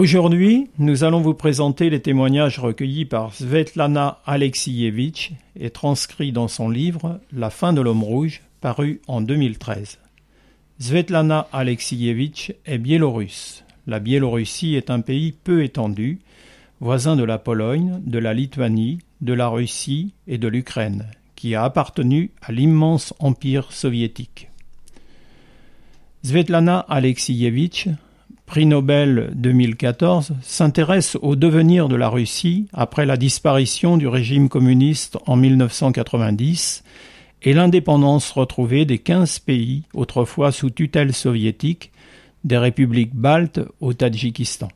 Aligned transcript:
Aujourd'hui, 0.00 0.70
nous 0.78 1.04
allons 1.04 1.20
vous 1.20 1.34
présenter 1.34 1.90
les 1.90 2.00
témoignages 2.00 2.58
recueillis 2.58 3.04
par 3.04 3.34
Svetlana 3.34 4.16
Alexievitch 4.24 5.32
et 5.56 5.68
transcrits 5.68 6.32
dans 6.32 6.48
son 6.48 6.70
livre 6.70 7.20
La 7.34 7.50
fin 7.50 7.74
de 7.74 7.82
l'homme 7.82 8.02
rouge, 8.02 8.40
paru 8.62 9.02
en 9.08 9.20
2013. 9.20 9.98
Svetlana 10.78 11.48
Alexievitch 11.52 12.54
est 12.64 12.78
biélorusse. 12.78 13.62
La 13.86 14.00
Biélorussie 14.00 14.74
est 14.74 14.88
un 14.88 15.02
pays 15.02 15.32
peu 15.32 15.62
étendu, 15.62 16.20
voisin 16.80 17.14
de 17.14 17.24
la 17.24 17.36
Pologne, 17.36 18.00
de 18.02 18.18
la 18.18 18.32
Lituanie, 18.32 19.00
de 19.20 19.34
la 19.34 19.48
Russie 19.48 20.14
et 20.26 20.38
de 20.38 20.48
l'Ukraine, 20.48 21.10
qui 21.36 21.54
a 21.54 21.62
appartenu 21.62 22.30
à 22.40 22.52
l'immense 22.52 23.12
empire 23.18 23.70
soviétique. 23.70 24.48
Svetlana 26.22 26.78
Alexievitch 26.88 27.88
prix 28.50 28.66
Nobel 28.66 29.30
2014, 29.36 30.32
s'intéresse 30.42 31.16
au 31.22 31.36
devenir 31.36 31.88
de 31.88 31.94
la 31.94 32.08
Russie 32.08 32.66
après 32.72 33.06
la 33.06 33.16
disparition 33.16 33.96
du 33.96 34.08
régime 34.08 34.48
communiste 34.48 35.18
en 35.26 35.36
1990 35.36 36.82
et 37.42 37.52
l'indépendance 37.52 38.32
retrouvée 38.32 38.86
des 38.86 38.98
15 38.98 39.38
pays 39.38 39.84
autrefois 39.94 40.50
sous 40.50 40.70
tutelle 40.70 41.14
soviétique, 41.14 41.92
des 42.42 42.58
républiques 42.58 43.14
baltes 43.14 43.60
au 43.80 43.92
Tadjikistan. 43.92 44.66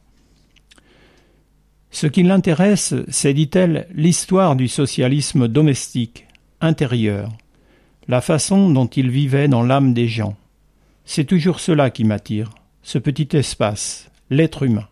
Ce 1.91 2.07
qui 2.07 2.23
l'intéresse, 2.23 2.95
c'est, 3.09 3.35
dit-elle, 3.35 3.89
l'histoire 3.93 4.55
du 4.55 4.69
socialisme 4.69 5.49
domestique, 5.49 6.29
intérieur, 6.61 7.33
la 8.07 8.21
façon 8.21 8.71
dont 8.71 8.87
il 8.87 9.11
vivait 9.11 9.49
dans 9.49 9.65
l'âme 9.65 9.95
des 9.95 10.07
gens. 10.07 10.37
C'est 11.05 11.25
toujours 11.25 11.59
cela 11.59 11.91
qui 11.91 12.05
m'attire 12.05 12.53
ce 12.85 12.99
petit 12.99 13.37
espace, 13.37 14.11
l'être 14.31 14.63
humain. 14.63 14.87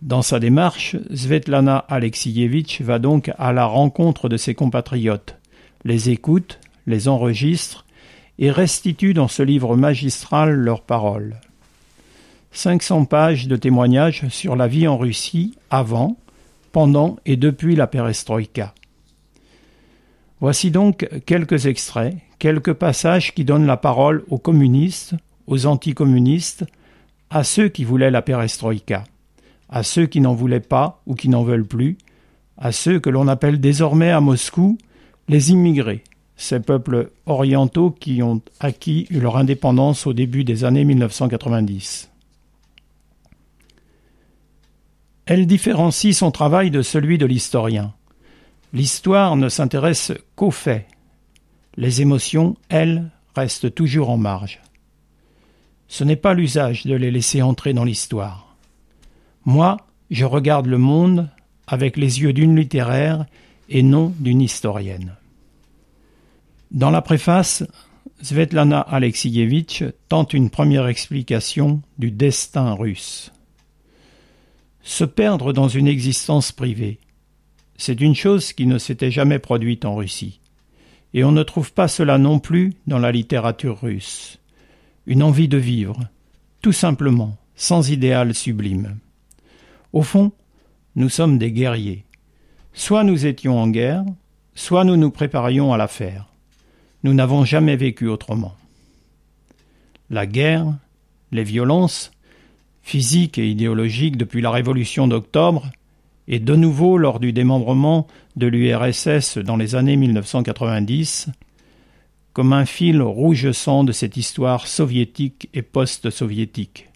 Dans 0.00 0.22
sa 0.22 0.40
démarche, 0.40 0.96
Svetlana 1.12 1.76
Alexievitch 1.76 2.80
va 2.80 2.98
donc 2.98 3.30
à 3.36 3.52
la 3.52 3.66
rencontre 3.66 4.30
de 4.30 4.38
ses 4.38 4.54
compatriotes, 4.54 5.36
les 5.84 6.08
écoute, 6.08 6.58
les 6.86 7.08
enregistre 7.08 7.84
et 8.38 8.50
restitue 8.50 9.12
dans 9.12 9.28
ce 9.28 9.42
livre 9.42 9.76
magistral 9.76 10.52
leurs 10.54 10.82
paroles. 10.82 11.36
500 12.52 13.04
pages 13.04 13.48
de 13.48 13.56
témoignages 13.56 14.28
sur 14.28 14.56
la 14.56 14.68
vie 14.68 14.88
en 14.88 14.96
Russie 14.96 15.54
avant, 15.68 16.16
pendant 16.72 17.16
et 17.26 17.36
depuis 17.36 17.74
la 17.74 17.88
perestroïka. 17.88 18.72
Voici 20.40 20.70
donc 20.70 21.08
quelques 21.26 21.66
extraits, 21.66 22.16
quelques 22.38 22.72
passages 22.72 23.34
qui 23.34 23.44
donnent 23.44 23.66
la 23.66 23.76
parole 23.76 24.24
aux 24.30 24.38
communistes, 24.38 25.14
aux 25.50 25.66
anticommunistes, 25.66 26.64
à 27.28 27.44
ceux 27.44 27.68
qui 27.68 27.84
voulaient 27.84 28.10
la 28.10 28.22
perestroïka, 28.22 29.04
à 29.68 29.82
ceux 29.82 30.06
qui 30.06 30.20
n'en 30.20 30.32
voulaient 30.32 30.60
pas 30.60 31.02
ou 31.06 31.14
qui 31.14 31.28
n'en 31.28 31.42
veulent 31.42 31.66
plus, 31.66 31.98
à 32.56 32.72
ceux 32.72 33.00
que 33.00 33.10
l'on 33.10 33.28
appelle 33.28 33.60
désormais 33.60 34.10
à 34.10 34.20
Moscou 34.20 34.78
les 35.28 35.50
immigrés, 35.50 36.04
ces 36.36 36.60
peuples 36.60 37.10
orientaux 37.26 37.90
qui 37.90 38.22
ont 38.22 38.40
acquis 38.60 39.06
leur 39.10 39.36
indépendance 39.36 40.06
au 40.06 40.12
début 40.12 40.44
des 40.44 40.64
années 40.64 40.84
1990. 40.84 42.10
Elle 45.26 45.46
différencie 45.46 46.16
son 46.16 46.30
travail 46.30 46.70
de 46.70 46.82
celui 46.82 47.18
de 47.18 47.26
l'historien. 47.26 47.92
L'histoire 48.72 49.36
ne 49.36 49.48
s'intéresse 49.48 50.12
qu'aux 50.36 50.50
faits. 50.50 50.86
Les 51.76 52.02
émotions, 52.02 52.56
elles, 52.68 53.10
restent 53.34 53.74
toujours 53.74 54.10
en 54.10 54.16
marge. 54.16 54.60
Ce 55.90 56.04
n'est 56.04 56.14
pas 56.14 56.34
l'usage 56.34 56.86
de 56.86 56.94
les 56.94 57.10
laisser 57.10 57.42
entrer 57.42 57.74
dans 57.74 57.82
l'histoire. 57.82 58.54
Moi, 59.44 59.76
je 60.08 60.24
regarde 60.24 60.66
le 60.66 60.78
monde 60.78 61.28
avec 61.66 61.96
les 61.96 62.20
yeux 62.20 62.32
d'une 62.32 62.54
littéraire 62.54 63.26
et 63.68 63.82
non 63.82 64.14
d'une 64.20 64.40
historienne. 64.40 65.16
Dans 66.70 66.90
la 66.90 67.02
préface, 67.02 67.64
Svetlana 68.22 68.78
Alexievitch 68.78 69.82
tente 70.08 70.32
une 70.32 70.48
première 70.48 70.86
explication 70.86 71.82
du 71.98 72.12
destin 72.12 72.74
russe. 72.74 73.32
Se 74.82 75.02
perdre 75.02 75.52
dans 75.52 75.68
une 75.68 75.88
existence 75.88 76.52
privée, 76.52 77.00
c'est 77.76 78.00
une 78.00 78.14
chose 78.14 78.52
qui 78.52 78.66
ne 78.66 78.78
s'était 78.78 79.10
jamais 79.10 79.40
produite 79.40 79.84
en 79.84 79.96
Russie, 79.96 80.38
et 81.14 81.24
on 81.24 81.32
ne 81.32 81.42
trouve 81.42 81.72
pas 81.72 81.88
cela 81.88 82.16
non 82.16 82.38
plus 82.38 82.74
dans 82.86 83.00
la 83.00 83.10
littérature 83.10 83.80
russe 83.80 84.39
une 85.06 85.22
envie 85.22 85.48
de 85.48 85.58
vivre, 85.58 85.98
tout 86.62 86.72
simplement, 86.72 87.36
sans 87.54 87.90
idéal 87.90 88.34
sublime. 88.34 88.98
Au 89.92 90.02
fond, 90.02 90.32
nous 90.96 91.08
sommes 91.08 91.38
des 91.38 91.52
guerriers. 91.52 92.04
Soit 92.72 93.04
nous 93.04 93.26
étions 93.26 93.58
en 93.58 93.68
guerre, 93.68 94.04
soit 94.54 94.84
nous 94.84 94.96
nous 94.96 95.10
préparions 95.10 95.72
à 95.72 95.76
la 95.76 95.88
faire. 95.88 96.26
Nous 97.02 97.14
n'avons 97.14 97.44
jamais 97.44 97.76
vécu 97.76 98.08
autrement. 98.08 98.54
La 100.10 100.26
guerre, 100.26 100.66
les 101.32 101.44
violences, 101.44 102.10
physiques 102.82 103.38
et 103.38 103.48
idéologiques 103.48 104.16
depuis 104.16 104.42
la 104.42 104.50
Révolution 104.50 105.08
d'octobre, 105.08 105.70
et 106.28 106.38
de 106.38 106.54
nouveau 106.54 106.96
lors 106.96 107.18
du 107.18 107.32
démembrement 107.32 108.06
de 108.36 108.46
l'URSS 108.46 109.38
dans 109.38 109.56
les 109.56 109.74
années 109.74 109.96
1990, 109.96 111.28
comme 112.32 112.52
un 112.52 112.64
fil 112.64 113.02
rouge 113.02 113.52
sang 113.52 113.84
de 113.84 113.92
cette 113.92 114.16
histoire 114.16 114.66
soviétique 114.66 115.48
et 115.54 115.62
post-soviétique. 115.62 116.88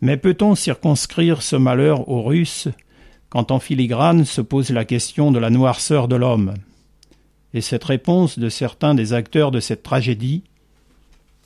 Mais 0.00 0.16
peut-on 0.16 0.54
circonscrire 0.54 1.42
ce 1.42 1.56
malheur 1.56 2.08
aux 2.08 2.22
Russes 2.22 2.68
quand 3.30 3.50
en 3.50 3.58
filigrane 3.58 4.24
se 4.24 4.40
pose 4.40 4.70
la 4.70 4.84
question 4.84 5.32
de 5.32 5.38
la 5.38 5.50
noirceur 5.50 6.08
de 6.08 6.16
l'homme? 6.16 6.54
Et 7.52 7.60
cette 7.60 7.84
réponse 7.84 8.38
de 8.38 8.48
certains 8.48 8.94
des 8.94 9.12
acteurs 9.12 9.50
de 9.50 9.60
cette 9.60 9.82
tragédie 9.82 10.42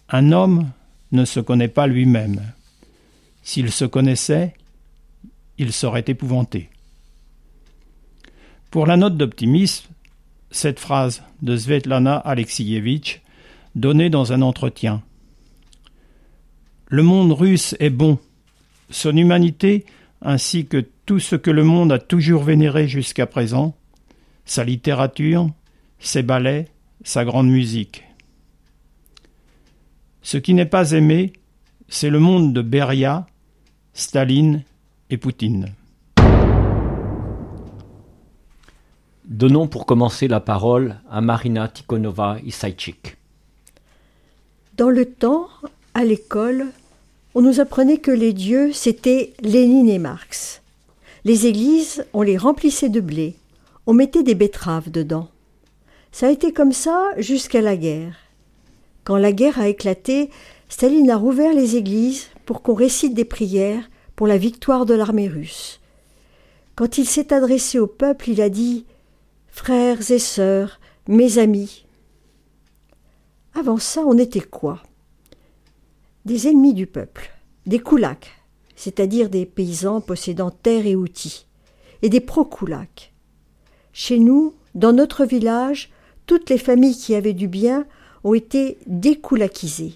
Un 0.08 0.32
homme 0.32 0.70
ne 1.12 1.24
se 1.24 1.40
connaît 1.40 1.68
pas 1.68 1.86
lui-même. 1.86 2.40
S'il 3.42 3.70
se 3.70 3.84
connaissait, 3.84 4.54
il 5.58 5.72
serait 5.72 6.04
épouvanté. 6.06 6.70
Pour 8.70 8.86
la 8.86 8.96
note 8.96 9.16
d'optimisme, 9.16 9.88
cette 10.50 10.80
phrase 10.80 11.22
de 11.42 11.56
Svetlana 11.56 12.16
Alexievitch 12.16 13.20
donnée 13.74 14.10
dans 14.10 14.32
un 14.32 14.42
entretien. 14.42 15.02
Le 16.86 17.02
monde 17.02 17.32
russe 17.32 17.76
est 17.80 17.90
bon. 17.90 18.18
Son 18.90 19.16
humanité, 19.16 19.84
ainsi 20.22 20.66
que 20.66 20.84
tout 21.04 21.20
ce 21.20 21.36
que 21.36 21.50
le 21.50 21.64
monde 21.64 21.92
a 21.92 21.98
toujours 21.98 22.42
vénéré 22.42 22.88
jusqu'à 22.88 23.26
présent, 23.26 23.76
sa 24.44 24.64
littérature, 24.64 25.50
ses 25.98 26.22
ballets, 26.22 26.68
sa 27.04 27.24
grande 27.24 27.48
musique. 27.48 28.04
Ce 30.22 30.38
qui 30.38 30.54
n'est 30.54 30.66
pas 30.66 30.92
aimé, 30.92 31.32
c'est 31.88 32.10
le 32.10 32.18
monde 32.18 32.52
de 32.52 32.62
Beria, 32.62 33.26
Staline 33.92 34.64
et 35.10 35.16
Poutine. 35.16 35.74
Donnons 39.28 39.66
pour 39.66 39.84
commencer 39.84 40.26
la 40.26 40.40
parole 40.40 40.96
à 41.10 41.20
Marina 41.20 41.68
Tikhonova 41.68 42.38
Isaichik. 42.46 43.18
Dans 44.78 44.88
le 44.88 45.04
temps, 45.04 45.48
À 45.92 46.02
l'école, 46.02 46.68
on 47.34 47.42
nous 47.42 47.60
apprenait 47.60 47.98
que 47.98 48.10
les 48.10 48.32
dieux, 48.32 48.72
c'était 48.72 49.34
Lénine 49.42 49.90
et 49.90 49.98
Marx. 49.98 50.62
Les 51.26 51.46
églises, 51.46 52.06
on 52.14 52.22
les 52.22 52.38
remplissait 52.38 52.88
de 52.88 53.00
blé. 53.00 53.36
On 53.86 53.92
mettait 53.92 54.22
des 54.22 54.34
betteraves 54.34 54.90
dedans. 54.90 55.28
Ça 56.10 56.28
a 56.28 56.30
été 56.30 56.54
comme 56.54 56.72
ça 56.72 57.10
jusqu'à 57.18 57.60
la 57.60 57.76
guerre. 57.76 58.16
Quand 59.04 59.18
la 59.18 59.32
guerre 59.32 59.60
a 59.60 59.68
éclaté, 59.68 60.30
Staline 60.70 61.10
a 61.10 61.18
rouvert 61.18 61.52
les 61.52 61.76
églises 61.76 62.28
pour 62.46 62.62
qu'on 62.62 62.74
récite 62.74 63.12
des 63.12 63.26
prières 63.26 63.90
pour 64.16 64.26
la 64.26 64.38
victoire 64.38 64.86
de 64.86 64.94
l'armée 64.94 65.28
russe. 65.28 65.80
Quand 66.76 66.96
il 66.96 67.06
s'est 67.06 67.34
adressé 67.34 67.78
au 67.78 67.86
peuple, 67.86 68.30
il 68.30 68.40
a 68.40 68.48
dit 68.48 68.86
Frères 69.60 70.12
et 70.12 70.20
sœurs, 70.20 70.78
mes 71.08 71.38
amis. 71.38 71.84
Avant 73.54 73.76
ça, 73.76 74.02
on 74.06 74.16
était 74.16 74.40
quoi? 74.40 74.84
Des 76.24 76.46
ennemis 76.46 76.74
du 76.74 76.86
peuple, 76.86 77.28
des 77.66 77.80
koulaks, 77.80 78.30
c'est-à-dire 78.76 79.28
des 79.28 79.46
paysans 79.46 80.00
possédant 80.00 80.52
terre 80.52 80.86
et 80.86 80.94
outils, 80.94 81.48
et 82.02 82.08
des 82.08 82.20
pro-koulaks. 82.20 83.12
Chez 83.92 84.20
nous, 84.20 84.54
dans 84.76 84.92
notre 84.92 85.24
village, 85.24 85.90
toutes 86.24 86.50
les 86.50 86.58
familles 86.58 86.96
qui 86.96 87.16
avaient 87.16 87.34
du 87.34 87.48
bien 87.48 87.84
ont 88.22 88.34
été 88.34 88.78
découlakisées. 88.86 89.94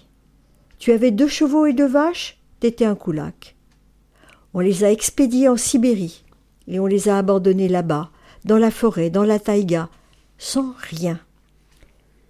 Tu 0.77 0.91
avais 0.91 1.11
deux 1.11 1.29
chevaux 1.29 1.65
et 1.65 1.73
deux 1.73 1.87
vaches, 1.87 2.37
t'étais 2.59 2.85
un 2.85 2.95
koulak. 2.95 3.55
On 4.53 4.59
les 4.59 4.83
a 4.83 4.91
expédiés 4.91 5.47
en 5.47 5.57
Sibérie, 5.57 6.25
et 6.67 6.81
on 6.81 6.85
les 6.85 7.07
a 7.07 7.17
abandonnés 7.17 7.69
là-bas, 7.69 8.11
dans 8.45 8.57
la 8.57 8.71
forêt, 8.71 9.09
dans 9.09 9.23
la 9.23 9.39
taïga, 9.39 9.89
sans 10.37 10.73
rien. 10.77 11.19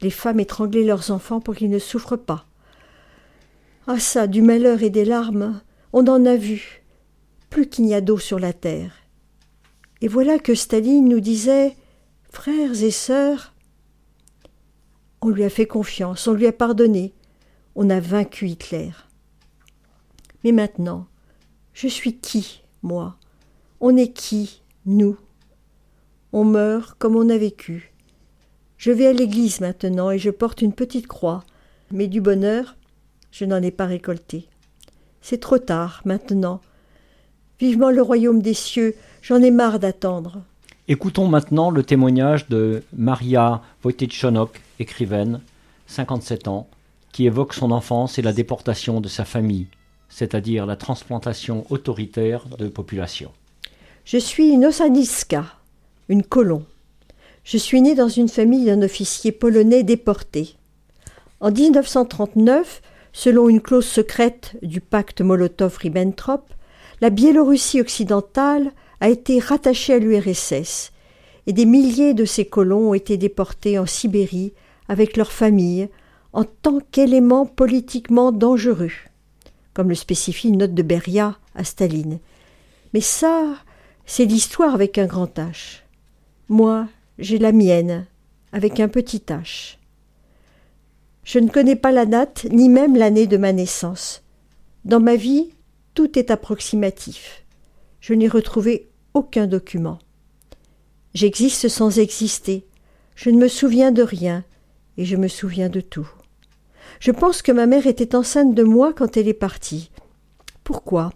Les 0.01 0.09
femmes 0.09 0.39
étranglaient 0.39 0.83
leurs 0.83 1.11
enfants 1.11 1.39
pour 1.39 1.55
qu'ils 1.55 1.69
ne 1.69 1.79
souffrent 1.79 2.17
pas. 2.17 2.45
Ah 3.87 3.99
ça, 3.99 4.27
du 4.27 4.41
malheur 4.41 4.83
et 4.83 4.89
des 4.89 5.05
larmes, 5.05 5.61
on 5.91 6.07
en 6.07 6.25
a 6.25 6.35
vu, 6.35 6.83
plus 7.49 7.67
qu'il 7.67 7.85
n'y 7.85 7.93
a 7.93 8.01
d'eau 8.01 8.17
sur 8.17 8.39
la 8.39 8.53
terre. 8.53 8.93
Et 10.01 10.07
voilà 10.07 10.39
que 10.39 10.55
Staline 10.55 11.07
nous 11.07 11.19
disait 11.19 11.75
Frères 12.29 12.83
et 12.83 12.91
sœurs, 12.91 13.53
on 15.21 15.29
lui 15.29 15.43
a 15.43 15.49
fait 15.49 15.67
confiance, 15.67 16.27
on 16.27 16.33
lui 16.33 16.47
a 16.47 16.51
pardonné, 16.51 17.13
on 17.75 17.89
a 17.89 17.99
vaincu 17.99 18.47
Hitler. 18.47 18.91
Mais 20.43 20.51
maintenant, 20.51 21.07
je 21.73 21.87
suis 21.87 22.17
qui, 22.17 22.63
moi? 22.81 23.17
On 23.79 23.95
est 23.95 24.11
qui, 24.11 24.61
nous? 24.85 25.17
On 26.35 26.43
meurt 26.43 26.95
comme 26.97 27.15
on 27.15 27.29
a 27.29 27.37
vécu. 27.37 27.93
Je 28.77 28.91
vais 28.91 29.05
à 29.05 29.13
l'église 29.13 29.61
maintenant 29.61 30.09
et 30.09 30.17
je 30.17 30.31
porte 30.31 30.63
une 30.63 30.73
petite 30.73 31.05
croix, 31.05 31.43
mais 31.91 32.07
du 32.07 32.21
bonheur, 32.21 32.75
je 33.31 33.45
n'en 33.45 33.61
ai 33.61 33.69
pas 33.69 33.85
récolté. 33.85 34.47
C'est 35.21 35.39
trop 35.39 35.59
tard 35.59 36.01
maintenant. 36.05 36.59
Vivement 37.59 37.91
le 37.91 38.01
royaume 38.01 38.41
des 38.41 38.55
cieux, 38.55 38.95
j'en 39.21 39.43
ai 39.43 39.51
marre 39.51 39.77
d'attendre. 39.77 40.41
Écoutons 40.87 41.27
maintenant 41.27 41.69
le 41.69 41.83
témoignage 41.83 42.49
de 42.49 42.81
Maria 42.97 43.61
Wojtyczonok, 43.83 44.59
écrivaine, 44.79 45.39
57 45.85 46.47
ans, 46.47 46.67
qui 47.11 47.27
évoque 47.27 47.53
son 47.53 47.69
enfance 47.69 48.17
et 48.17 48.23
la 48.23 48.33
déportation 48.33 49.01
de 49.01 49.07
sa 49.07 49.23
famille, 49.23 49.67
c'est-à-dire 50.09 50.65
la 50.65 50.77
transplantation 50.77 51.65
autoritaire 51.69 52.45
de 52.57 52.67
population. 52.69 53.31
Je 54.03 54.17
suis 54.17 54.49
une 54.49 54.65
Osaniska, 54.65 55.45
une 56.09 56.23
colon. 56.23 56.65
Je 57.43 57.57
suis 57.57 57.81
née 57.81 57.95
dans 57.95 58.07
une 58.07 58.29
famille 58.29 58.65
d'un 58.65 58.81
officier 58.81 59.31
polonais 59.31 59.83
déporté. 59.83 60.55
En 61.39 61.51
1939, 61.51 62.81
selon 63.11 63.49
une 63.49 63.61
clause 63.61 63.85
secrète 63.85 64.55
du 64.61 64.81
pacte 64.81 65.21
Molotov-Ribbentrop, 65.21 66.41
la 67.01 67.09
Biélorussie 67.09 67.81
occidentale 67.81 68.71
a 69.01 69.09
été 69.09 69.39
rattachée 69.39 69.93
à 69.93 69.99
l'URSS 69.99 70.91
et 71.47 71.53
des 71.53 71.65
milliers 71.65 72.13
de 72.13 72.25
ces 72.25 72.45
colons 72.45 72.91
ont 72.91 72.93
été 72.93 73.17
déportés 73.17 73.77
en 73.77 73.85
Sibérie 73.85 74.53
avec 74.87 75.17
leurs 75.17 75.31
familles 75.31 75.89
en 76.31 76.45
tant 76.45 76.79
qu'élément 76.91 77.45
politiquement 77.45 78.31
dangereux, 78.31 78.91
comme 79.73 79.89
le 79.89 79.95
spécifie 79.95 80.47
une 80.47 80.59
note 80.59 80.73
de 80.73 80.81
Beria 80.81 81.37
à 81.55 81.63
Staline. 81.63 82.19
Mais 82.93 83.01
ça, 83.01 83.55
c'est 84.05 84.25
l'histoire 84.25 84.73
avec 84.73 84.97
un 84.97 85.05
grand 85.05 85.37
H. 85.37 85.82
Moi, 86.49 86.89
j'ai 87.19 87.37
la 87.37 87.53
mienne, 87.53 88.05
avec 88.51 88.79
un 88.81 88.89
petit 88.89 89.23
H. 89.27 89.77
Je 91.23 91.39
ne 91.39 91.49
connais 91.49 91.77
pas 91.77 91.91
la 91.91 92.05
date, 92.05 92.45
ni 92.51 92.67
même 92.67 92.97
l'année 92.97 93.27
de 93.27 93.37
ma 93.37 93.53
naissance. 93.53 94.23
Dans 94.83 94.99
ma 94.99 95.15
vie, 95.15 95.51
tout 95.93 96.19
est 96.19 96.31
approximatif. 96.31 97.45
Je 98.01 98.13
n'ai 98.13 98.27
retrouvé 98.27 98.89
aucun 99.13 99.47
document. 99.47 99.99
J'existe 101.13 101.69
sans 101.69 101.97
exister. 101.97 102.65
Je 103.15 103.29
ne 103.29 103.37
me 103.37 103.47
souviens 103.47 103.93
de 103.93 104.03
rien, 104.03 104.43
et 104.97 105.05
je 105.05 105.15
me 105.15 105.29
souviens 105.29 105.69
de 105.69 105.79
tout. 105.79 106.09
Je 106.99 107.11
pense 107.11 107.41
que 107.41 107.53
ma 107.53 107.67
mère 107.67 107.87
était 107.87 108.15
enceinte 108.15 108.53
de 108.53 108.63
moi 108.63 108.91
quand 108.91 109.15
elle 109.15 109.29
est 109.29 109.33
partie. 109.33 109.91
Pourquoi? 110.65 111.11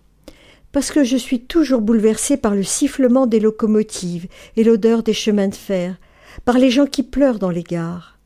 Parce 0.78 0.92
que 0.92 1.04
je 1.04 1.18
suis 1.18 1.40
toujours 1.40 1.82
bouleversée 1.82 2.38
par 2.38 2.54
le 2.54 2.62
sifflement 2.62 3.26
des 3.26 3.40
locomotives 3.40 4.28
et 4.56 4.64
l'odeur 4.64 5.02
des 5.02 5.12
chemins 5.12 5.48
de 5.48 5.56
fer, 5.56 5.98
par 6.46 6.60
les 6.60 6.70
gens 6.70 6.86
qui 6.86 7.02
pleurent 7.02 7.40
dans 7.40 7.50
les 7.50 7.64
gares. 7.64 8.20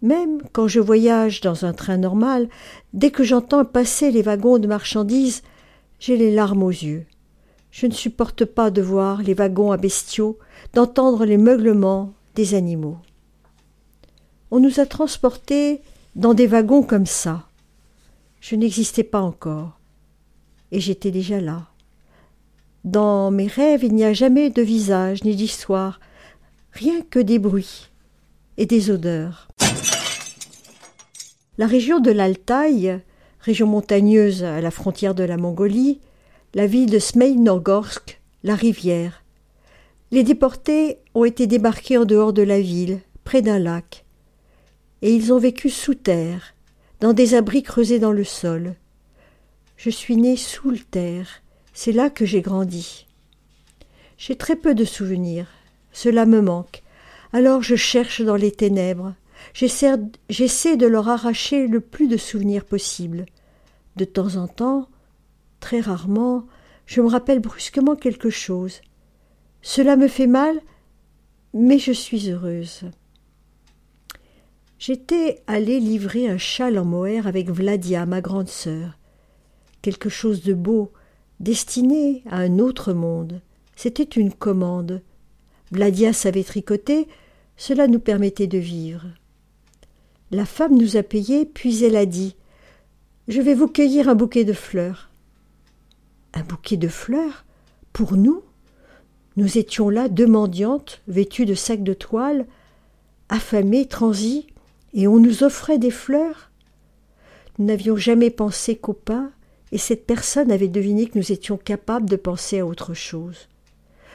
Même 0.00 0.40
quand 0.54 0.66
je 0.66 0.80
voyage 0.80 1.42
dans 1.42 1.66
un 1.66 1.74
train 1.74 1.98
normal, 1.98 2.48
dès 2.94 3.10
que 3.10 3.22
j'entends 3.22 3.66
passer 3.66 4.10
les 4.10 4.22
wagons 4.22 4.56
de 4.56 4.66
marchandises, 4.66 5.42
j'ai 5.98 6.16
les 6.16 6.34
larmes 6.34 6.62
aux 6.62 6.70
yeux. 6.70 7.04
Je 7.70 7.84
ne 7.84 7.92
supporte 7.92 8.46
pas 8.46 8.70
de 8.70 8.80
voir 8.80 9.20
les 9.20 9.34
wagons 9.34 9.70
à 9.70 9.76
bestiaux, 9.76 10.38
d'entendre 10.72 11.26
les 11.26 11.36
meuglements 11.36 12.14
des 12.34 12.54
animaux. 12.54 12.96
On 14.50 14.58
nous 14.58 14.80
a 14.80 14.86
transportés 14.86 15.82
dans 16.16 16.32
des 16.32 16.46
wagons 16.46 16.82
comme 16.82 17.04
ça. 17.04 17.46
Je 18.40 18.56
n'existais 18.56 19.04
pas 19.04 19.20
encore, 19.20 19.78
et 20.72 20.80
j'étais 20.80 21.10
déjà 21.10 21.42
là. 21.42 21.69
Dans 22.84 23.30
mes 23.30 23.46
rêves, 23.46 23.84
il 23.84 23.94
n'y 23.94 24.04
a 24.04 24.12
jamais 24.12 24.50
de 24.50 24.62
visage 24.62 25.24
ni 25.24 25.36
d'histoire, 25.36 26.00
rien 26.72 27.02
que 27.02 27.18
des 27.18 27.38
bruits 27.38 27.90
et 28.56 28.66
des 28.66 28.90
odeurs. 28.90 29.48
La 31.58 31.66
région 31.66 32.00
de 32.00 32.10
l'Altaï, 32.10 33.00
région 33.40 33.66
montagneuse 33.66 34.44
à 34.44 34.60
la 34.60 34.70
frontière 34.70 35.14
de 35.14 35.24
la 35.24 35.36
Mongolie, 35.36 36.00
la 36.54 36.66
ville 36.66 36.90
de 36.90 36.98
Smeïnogorsk, 36.98 38.20
la 38.44 38.54
rivière. 38.54 39.22
Les 40.10 40.24
déportés 40.24 40.98
ont 41.14 41.24
été 41.24 41.46
débarqués 41.46 41.98
en 41.98 42.04
dehors 42.04 42.32
de 42.32 42.42
la 42.42 42.60
ville, 42.60 43.00
près 43.24 43.42
d'un 43.42 43.58
lac 43.58 44.04
et 45.02 45.14
ils 45.14 45.32
ont 45.32 45.38
vécu 45.38 45.70
sous 45.70 45.94
terre, 45.94 46.54
dans 47.00 47.12
des 47.12 47.34
abris 47.34 47.62
creusés 47.62 47.98
dans 47.98 48.12
le 48.12 48.24
sol. 48.24 48.74
Je 49.76 49.90
suis 49.90 50.16
né 50.16 50.36
sous 50.36 50.70
le 50.70 50.78
terre, 50.78 51.42
c'est 51.72 51.92
là 51.92 52.10
que 52.10 52.24
j'ai 52.24 52.40
grandi. 52.40 53.06
J'ai 54.18 54.36
très 54.36 54.56
peu 54.56 54.74
de 54.74 54.84
souvenirs, 54.84 55.46
cela 55.92 56.26
me 56.26 56.40
manque, 56.40 56.82
alors 57.32 57.62
je 57.62 57.76
cherche 57.76 58.22
dans 58.22 58.36
les 58.36 58.52
ténèbres, 58.52 59.14
j'essaie 59.54 60.76
de 60.76 60.86
leur 60.86 61.08
arracher 61.08 61.66
le 61.66 61.80
plus 61.80 62.08
de 62.08 62.16
souvenirs 62.16 62.64
possible. 62.64 63.26
De 63.96 64.04
temps 64.04 64.36
en 64.36 64.46
temps, 64.46 64.88
très 65.58 65.80
rarement, 65.80 66.46
je 66.86 67.00
me 67.00 67.08
rappelle 67.08 67.40
brusquement 67.40 67.96
quelque 67.96 68.30
chose. 68.30 68.80
Cela 69.62 69.96
me 69.96 70.08
fait 70.08 70.26
mal, 70.26 70.60
mais 71.54 71.78
je 71.78 71.92
suis 71.92 72.30
heureuse. 72.30 72.82
J'étais 74.78 75.42
allée 75.46 75.78
livrer 75.78 76.28
un 76.28 76.38
châle 76.38 76.78
en 76.78 76.84
mohair 76.84 77.26
avec 77.26 77.50
Vladia, 77.50 78.06
ma 78.06 78.20
grande 78.20 78.48
sœur. 78.48 78.98
Quelque 79.82 80.08
chose 80.08 80.42
de 80.42 80.54
beau, 80.54 80.92
destiné 81.40 82.22
à 82.30 82.36
un 82.36 82.58
autre 82.58 82.92
monde. 82.92 83.40
C'était 83.74 84.02
une 84.04 84.32
commande. 84.32 85.02
Vladia 85.72 86.12
savait 86.12 86.44
tricoter, 86.44 87.08
cela 87.56 87.86
nous 87.86 87.98
permettait 87.98 88.46
de 88.46 88.58
vivre. 88.58 89.06
La 90.30 90.44
femme 90.44 90.76
nous 90.76 90.96
a 90.96 91.02
payé, 91.02 91.44
puis 91.44 91.82
elle 91.84 91.96
a 91.96 92.06
dit 92.06 92.36
Je 93.26 93.40
vais 93.40 93.54
vous 93.54 93.68
cueillir 93.68 94.08
un 94.08 94.14
bouquet 94.14 94.44
de 94.44 94.52
fleurs. 94.52 95.10
Un 96.34 96.42
bouquet 96.42 96.76
de 96.76 96.88
fleurs 96.88 97.44
Pour 97.92 98.16
nous? 98.16 98.42
Nous 99.36 99.58
étions 99.58 99.88
là, 99.88 100.08
deux 100.08 100.26
mendiantes, 100.26 101.00
vêtues 101.08 101.46
de 101.46 101.54
sacs 101.54 101.82
de 101.82 101.94
toile, 101.94 102.46
affamées, 103.28 103.86
transies, 103.86 104.46
et 104.92 105.08
on 105.08 105.18
nous 105.18 105.42
offrait 105.44 105.78
des 105.78 105.90
fleurs? 105.90 106.50
Nous 107.58 107.64
n'avions 107.64 107.96
jamais 107.96 108.30
pensé 108.30 108.76
qu'au 108.76 108.92
pain, 108.92 109.32
et 109.72 109.78
cette 109.78 110.06
personne 110.06 110.50
avait 110.50 110.68
deviné 110.68 111.06
que 111.06 111.18
nous 111.18 111.32
étions 111.32 111.56
capables 111.56 112.08
de 112.08 112.16
penser 112.16 112.60
à 112.60 112.66
autre 112.66 112.94
chose. 112.94 113.48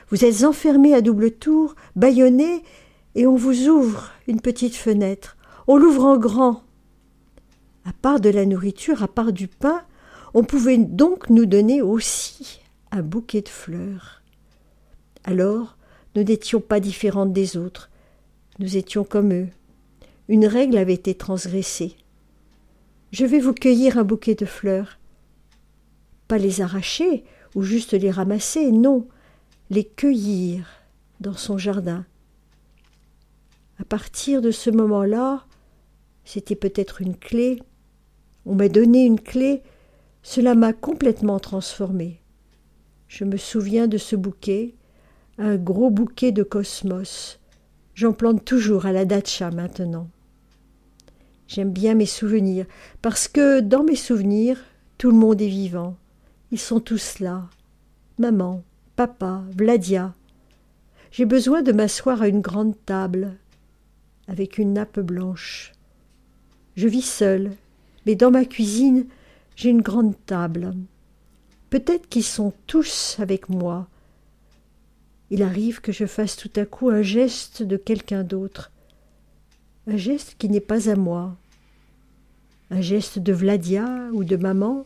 Vous 0.10 0.26
êtes 0.26 0.44
enfermés 0.44 0.94
à 0.94 1.02
double 1.02 1.32
tour, 1.32 1.76
bâillonnés, 1.96 2.64
et 3.16 3.26
on 3.26 3.36
vous 3.36 3.68
ouvre 3.68 4.12
une 4.28 4.42
petite 4.42 4.76
fenêtre. 4.76 5.38
On 5.68 5.78
l'ouvre 5.78 6.06
en 6.06 6.18
grand. 6.18 6.64
À 7.86 7.94
part 7.94 8.20
de 8.20 8.30
la 8.30 8.46
nourriture, 8.46 9.04
à 9.04 9.08
part 9.08 9.32
du 9.32 9.48
pain, 9.48 9.82
on 10.34 10.44
pouvait 10.44 10.78
donc 10.78 11.30
nous 11.30 11.46
donner 11.46 11.82
aussi 11.82 12.60
un 12.92 13.02
bouquet 13.02 13.42
de 13.42 13.50
fleurs. 13.50 14.22
Alors, 15.24 15.78
nous 16.16 16.24
n'étions 16.24 16.62
pas 16.62 16.80
différentes 16.80 17.34
des 17.34 17.58
autres, 17.58 17.90
nous 18.60 18.78
étions 18.78 19.04
comme 19.04 19.34
eux. 19.34 19.48
Une 20.28 20.46
règle 20.46 20.78
avait 20.78 20.94
été 20.94 21.16
transgressée. 21.16 21.96
Je 23.12 23.26
vais 23.26 23.40
vous 23.40 23.54
cueillir 23.54 23.98
un 23.98 24.04
bouquet 24.04 24.36
de 24.36 24.46
fleurs. 24.46 24.98
Pas 26.28 26.38
les 26.38 26.62
arracher 26.62 27.24
ou 27.54 27.64
juste 27.64 27.94
les 27.94 28.12
ramasser, 28.12 28.72
non, 28.72 29.08
les 29.70 29.84
cueillir 29.84 30.68
dans 31.20 31.34
son 31.34 31.58
jardin. 31.58 32.06
À 33.80 33.84
partir 33.84 34.42
de 34.42 34.52
ce 34.52 34.70
moment-là, 34.70 35.46
c'était 36.24 36.56
peut-être 36.56 37.02
une 37.02 37.16
clé. 37.16 37.62
On 38.46 38.56
m'a 38.56 38.70
donné 38.70 39.06
une 39.06 39.20
clé, 39.20 39.62
cela 40.24 40.56
m'a 40.56 40.74
complètement 40.74 41.40
transformée. 41.40 42.22
Je 43.08 43.24
me 43.24 43.38
souviens 43.38 43.88
de 43.88 43.98
ce 43.98 44.16
bouquet, 44.16 44.76
un 45.38 45.56
gros 45.56 45.90
bouquet 45.90 46.32
de 46.32 46.44
cosmos. 46.44 47.40
J'en 47.94 48.14
plante 48.14 48.44
toujours 48.44 48.86
à 48.86 48.92
la 48.92 49.06
datcha 49.06 49.52
maintenant. 49.52 50.10
J'aime 51.48 51.72
bien 51.72 51.94
mes 51.94 52.08
souvenirs, 52.08 52.66
parce 53.02 53.28
que 53.28 53.60
dans 53.60 53.84
mes 53.84 53.96
souvenirs, 53.96 54.60
tout 54.98 55.12
le 55.12 55.18
monde 55.18 55.42
est 55.42 55.48
vivant. 55.48 55.96
Ils 56.52 56.60
sont 56.60 56.80
tous 56.80 57.20
là. 57.20 57.50
Maman, 58.18 58.64
papa, 58.96 59.44
Vladia. 59.52 60.14
J'ai 61.12 61.26
besoin 61.26 61.62
de 61.62 61.72
m'asseoir 61.72 62.22
à 62.22 62.28
une 62.28 62.42
grande 62.42 62.76
table, 62.86 63.36
avec 64.28 64.58
une 64.58 64.74
nappe 64.74 65.00
blanche. 65.00 65.74
Je 66.76 66.88
vis 66.88 67.02
seule, 67.02 67.52
mais 68.06 68.16
dans 68.16 68.32
ma 68.32 68.46
cuisine, 68.46 69.06
j'ai 69.56 69.70
une 69.70 69.82
grande 69.82 70.14
table. 70.26 70.74
Peut-être 71.70 72.08
qu'ils 72.10 72.24
sont 72.24 72.54
tous 72.68 73.18
avec 73.20 73.50
moi. 73.50 73.88
Il 75.32 75.42
arrive 75.42 75.82
que 75.82 75.92
je 75.92 76.06
fasse 76.06 76.36
tout 76.36 76.52
à 76.56 76.66
coup 76.66 76.90
un 76.90 77.02
geste 77.02 77.64
de 77.64 77.78
quelqu'un 77.78 78.24
d'autre, 78.24 78.72
un 79.88 79.98
geste 79.98 80.36
qui 80.38 80.50
n'est 80.50 80.60
pas 80.60 80.90
à 80.90 80.96
moi, 80.96 81.36
un 82.70 82.82
geste 82.82 83.20
de 83.20 83.34
Vladia 83.34 83.88
ou 84.14 84.24
de 84.24 84.36
maman. 84.36 84.86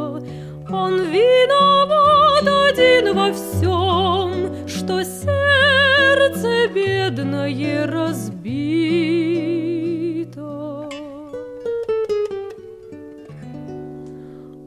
бледное 7.11 7.85
разбито. 7.87 8.41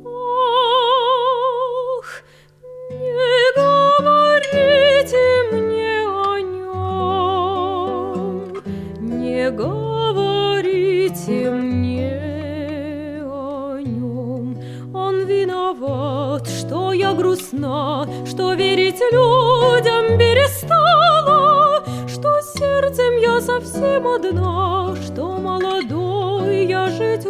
Ах, 0.04 0.14
не 2.90 3.52
говорите 3.56 5.24
мне 5.52 6.06
о 6.06 6.38
нем, 6.40 7.42
не 9.00 9.50
говорите 9.50 10.70
мне 11.50 13.22
о 13.24 13.78
нем. 13.80 14.58
Он 14.94 15.24
виноват, 15.26 16.46
что 16.46 16.92
я 16.92 17.14
грустна, 17.14 18.06
что 18.26 18.52
верить 18.54 19.00
людям 19.12 19.93
совсем 23.40 24.06
одна, 24.06 24.94
что 25.04 25.38
молодой 25.38 26.66
я 26.66 26.88
жить 26.88 27.23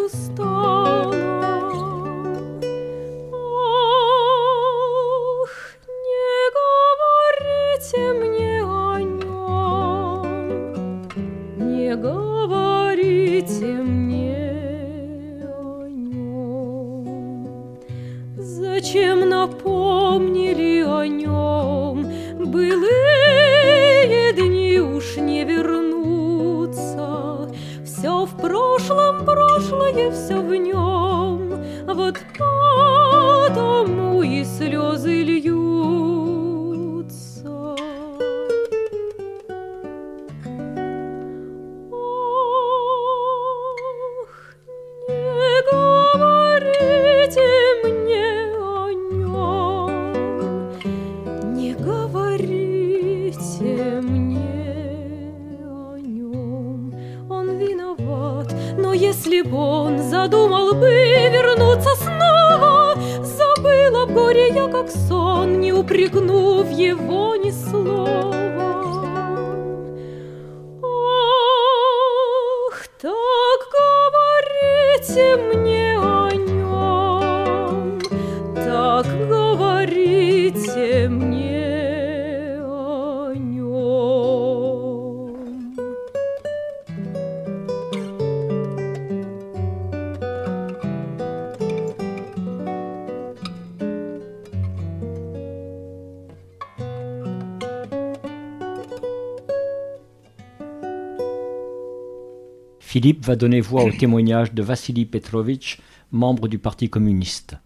Philippe 102.95 103.25
va 103.25 103.35
donner 103.35 103.61
voix 103.61 103.83
au 103.83 103.91
témoignage 103.91 104.55
de 104.55 104.63
Vassili 104.63 105.05
Petrovitch, 105.05 105.81
membre 106.13 106.47
du 106.47 106.59
Parti 106.59 106.89
communiste. 106.89 107.57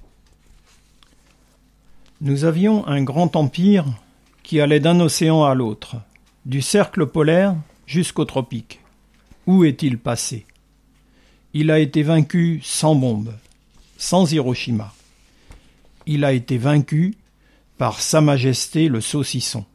Nous 2.22 2.46
avions 2.46 2.86
un 2.86 3.02
grand 3.02 3.36
empire 3.36 3.84
qui 4.42 4.58
allait 4.58 4.80
d'un 4.80 4.98
océan 5.00 5.44
à 5.44 5.54
l'autre, 5.54 5.96
du 6.46 6.62
cercle 6.62 7.06
polaire 7.06 7.54
jusqu'au 7.86 8.24
tropique. 8.24 8.80
Où 9.46 9.64
est-il 9.64 9.98
passé? 9.98 10.46
Il 11.52 11.70
a 11.70 11.78
été 11.78 12.02
vaincu 12.02 12.62
sans 12.64 12.94
bombe, 12.94 13.34
sans 13.98 14.32
Hiroshima. 14.32 14.94
Il 16.06 16.24
a 16.24 16.32
été 16.32 16.56
vaincu 16.56 17.16
par 17.76 18.00
Sa 18.00 18.22
Majesté 18.22 18.88
le 18.88 19.02
saucisson. 19.02 19.66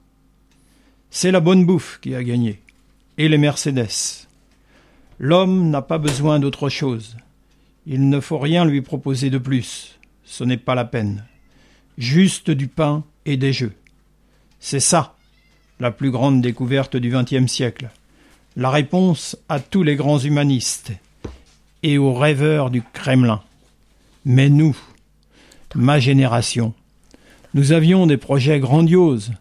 C'est 1.11 1.31
la 1.31 1.41
bonne 1.41 1.63
bouffe 1.63 1.99
qui 2.01 2.15
a 2.15 2.23
gagné, 2.23 2.59
et 3.19 3.29
les 3.29 3.37
Mercedes. 3.37 4.22
L'homme 5.19 5.69
n'a 5.69 5.81
pas 5.81 5.97
besoin 5.97 6.39
d'autre 6.39 6.69
chose. 6.69 7.17
Il 7.85 8.09
ne 8.09 8.19
faut 8.19 8.39
rien 8.39 8.65
lui 8.65 8.81
proposer 8.81 9.29
de 9.29 9.37
plus. 9.37 9.99
Ce 10.23 10.43
n'est 10.43 10.57
pas 10.57 10.75
la 10.75 10.85
peine. 10.85 11.25
Juste 11.97 12.49
du 12.49 12.67
pain 12.67 13.03
et 13.25 13.37
des 13.37 13.53
jeux. 13.53 13.73
C'est 14.59 14.79
ça, 14.79 15.15
la 15.79 15.91
plus 15.91 16.11
grande 16.11 16.41
découverte 16.41 16.95
du 16.95 17.11
XXe 17.11 17.51
siècle. 17.51 17.89
La 18.55 18.69
réponse 18.69 19.37
à 19.49 19.59
tous 19.59 19.83
les 19.83 19.95
grands 19.95 20.19
humanistes 20.19 20.91
et 21.83 21.97
aux 21.97 22.13
rêveurs 22.13 22.69
du 22.69 22.81
Kremlin. 22.81 23.41
Mais 24.25 24.49
nous, 24.49 24.77
ma 25.75 25.99
génération. 25.99 26.73
Nous 27.53 27.71
avions 27.71 28.07
des 28.07 28.17
projets 28.17 28.59
grandioses. 28.59 29.33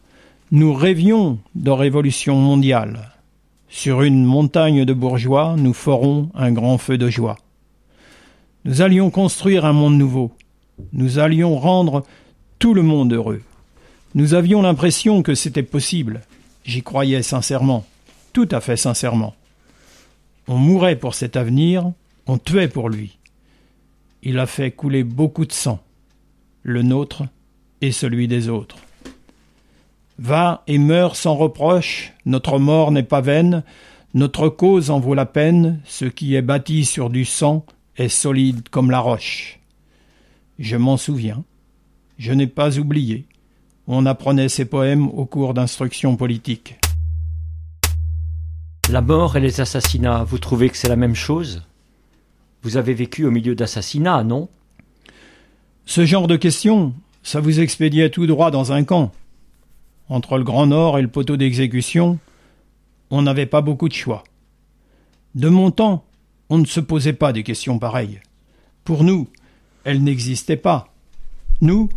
Nous 0.50 0.74
rêvions 0.74 1.38
de 1.54 1.70
révolution 1.70 2.36
mondiale. 2.36 3.12
Sur 3.74 4.02
une 4.02 4.26
montagne 4.26 4.84
de 4.84 4.92
bourgeois, 4.92 5.56
nous 5.56 5.72
ferons 5.72 6.28
un 6.34 6.52
grand 6.52 6.76
feu 6.76 6.98
de 6.98 7.08
joie. 7.08 7.38
Nous 8.66 8.82
allions 8.82 9.08
construire 9.08 9.64
un 9.64 9.72
monde 9.72 9.96
nouveau. 9.96 10.30
Nous 10.92 11.18
allions 11.18 11.58
rendre 11.58 12.04
tout 12.58 12.74
le 12.74 12.82
monde 12.82 13.14
heureux. 13.14 13.40
Nous 14.14 14.34
avions 14.34 14.60
l'impression 14.60 15.22
que 15.22 15.34
c'était 15.34 15.62
possible. 15.62 16.20
J'y 16.66 16.82
croyais 16.82 17.22
sincèrement, 17.22 17.86
tout 18.34 18.46
à 18.50 18.60
fait 18.60 18.76
sincèrement. 18.76 19.34
On 20.48 20.58
mourait 20.58 20.96
pour 20.96 21.14
cet 21.14 21.36
avenir, 21.36 21.90
on 22.26 22.36
tuait 22.36 22.68
pour 22.68 22.90
lui. 22.90 23.16
Il 24.22 24.38
a 24.38 24.44
fait 24.44 24.70
couler 24.70 25.02
beaucoup 25.02 25.46
de 25.46 25.52
sang, 25.52 25.82
le 26.62 26.82
nôtre 26.82 27.22
et 27.80 27.90
celui 27.90 28.28
des 28.28 28.50
autres. 28.50 28.76
Va 30.18 30.62
et 30.66 30.78
meurs 30.78 31.16
sans 31.16 31.34
reproche, 31.34 32.12
notre 32.26 32.58
mort 32.58 32.92
n'est 32.92 33.02
pas 33.02 33.20
vaine, 33.20 33.62
notre 34.14 34.48
cause 34.48 34.90
en 34.90 35.00
vaut 35.00 35.14
la 35.14 35.26
peine, 35.26 35.80
ce 35.84 36.04
qui 36.04 36.34
est 36.34 36.42
bâti 36.42 36.84
sur 36.84 37.08
du 37.08 37.24
sang 37.24 37.64
est 37.96 38.08
solide 38.08 38.68
comme 38.68 38.90
la 38.90 39.00
roche. 39.00 39.58
Je 40.58 40.76
m'en 40.76 40.96
souviens, 40.96 41.44
je 42.18 42.32
n'ai 42.32 42.46
pas 42.46 42.78
oublié. 42.78 43.26
On 43.88 44.06
apprenait 44.06 44.48
ces 44.48 44.64
poèmes 44.64 45.08
au 45.08 45.24
cours 45.24 45.54
d'instruction 45.54 46.16
politique. 46.16 46.78
La 48.90 49.00
mort 49.00 49.36
et 49.36 49.40
les 49.40 49.60
assassinats, 49.60 50.24
vous 50.24 50.38
trouvez 50.38 50.68
que 50.68 50.76
c'est 50.76 50.88
la 50.88 50.96
même 50.96 51.14
chose? 51.14 51.62
Vous 52.62 52.76
avez 52.76 52.94
vécu 52.94 53.24
au 53.24 53.30
milieu 53.30 53.54
d'assassinats, 53.54 54.22
non? 54.22 54.48
Ce 55.86 56.04
genre 56.04 56.28
de 56.28 56.36
questions, 56.36 56.92
ça 57.22 57.40
vous 57.40 57.60
expédiait 57.60 58.10
tout 58.10 58.26
droit 58.26 58.50
dans 58.50 58.72
un 58.72 58.84
camp. 58.84 59.10
Entre 60.12 60.36
le 60.36 60.44
Grand 60.44 60.66
Nord 60.66 60.98
et 60.98 61.02
le 61.02 61.08
poteau 61.08 61.38
d'exécution, 61.38 62.18
on 63.08 63.22
n'avait 63.22 63.46
pas 63.46 63.62
beaucoup 63.62 63.88
de 63.88 63.94
choix. 63.94 64.24
De 65.34 65.48
mon 65.48 65.70
temps, 65.70 66.04
on 66.50 66.58
ne 66.58 66.66
se 66.66 66.80
posait 66.80 67.14
pas 67.14 67.32
des 67.32 67.42
questions 67.42 67.78
pareilles. 67.78 68.20
Pour 68.84 69.04
nous, 69.04 69.30
elles 69.84 70.04
n'existaient 70.04 70.58
pas. 70.58 70.92
Nous, 71.62 71.88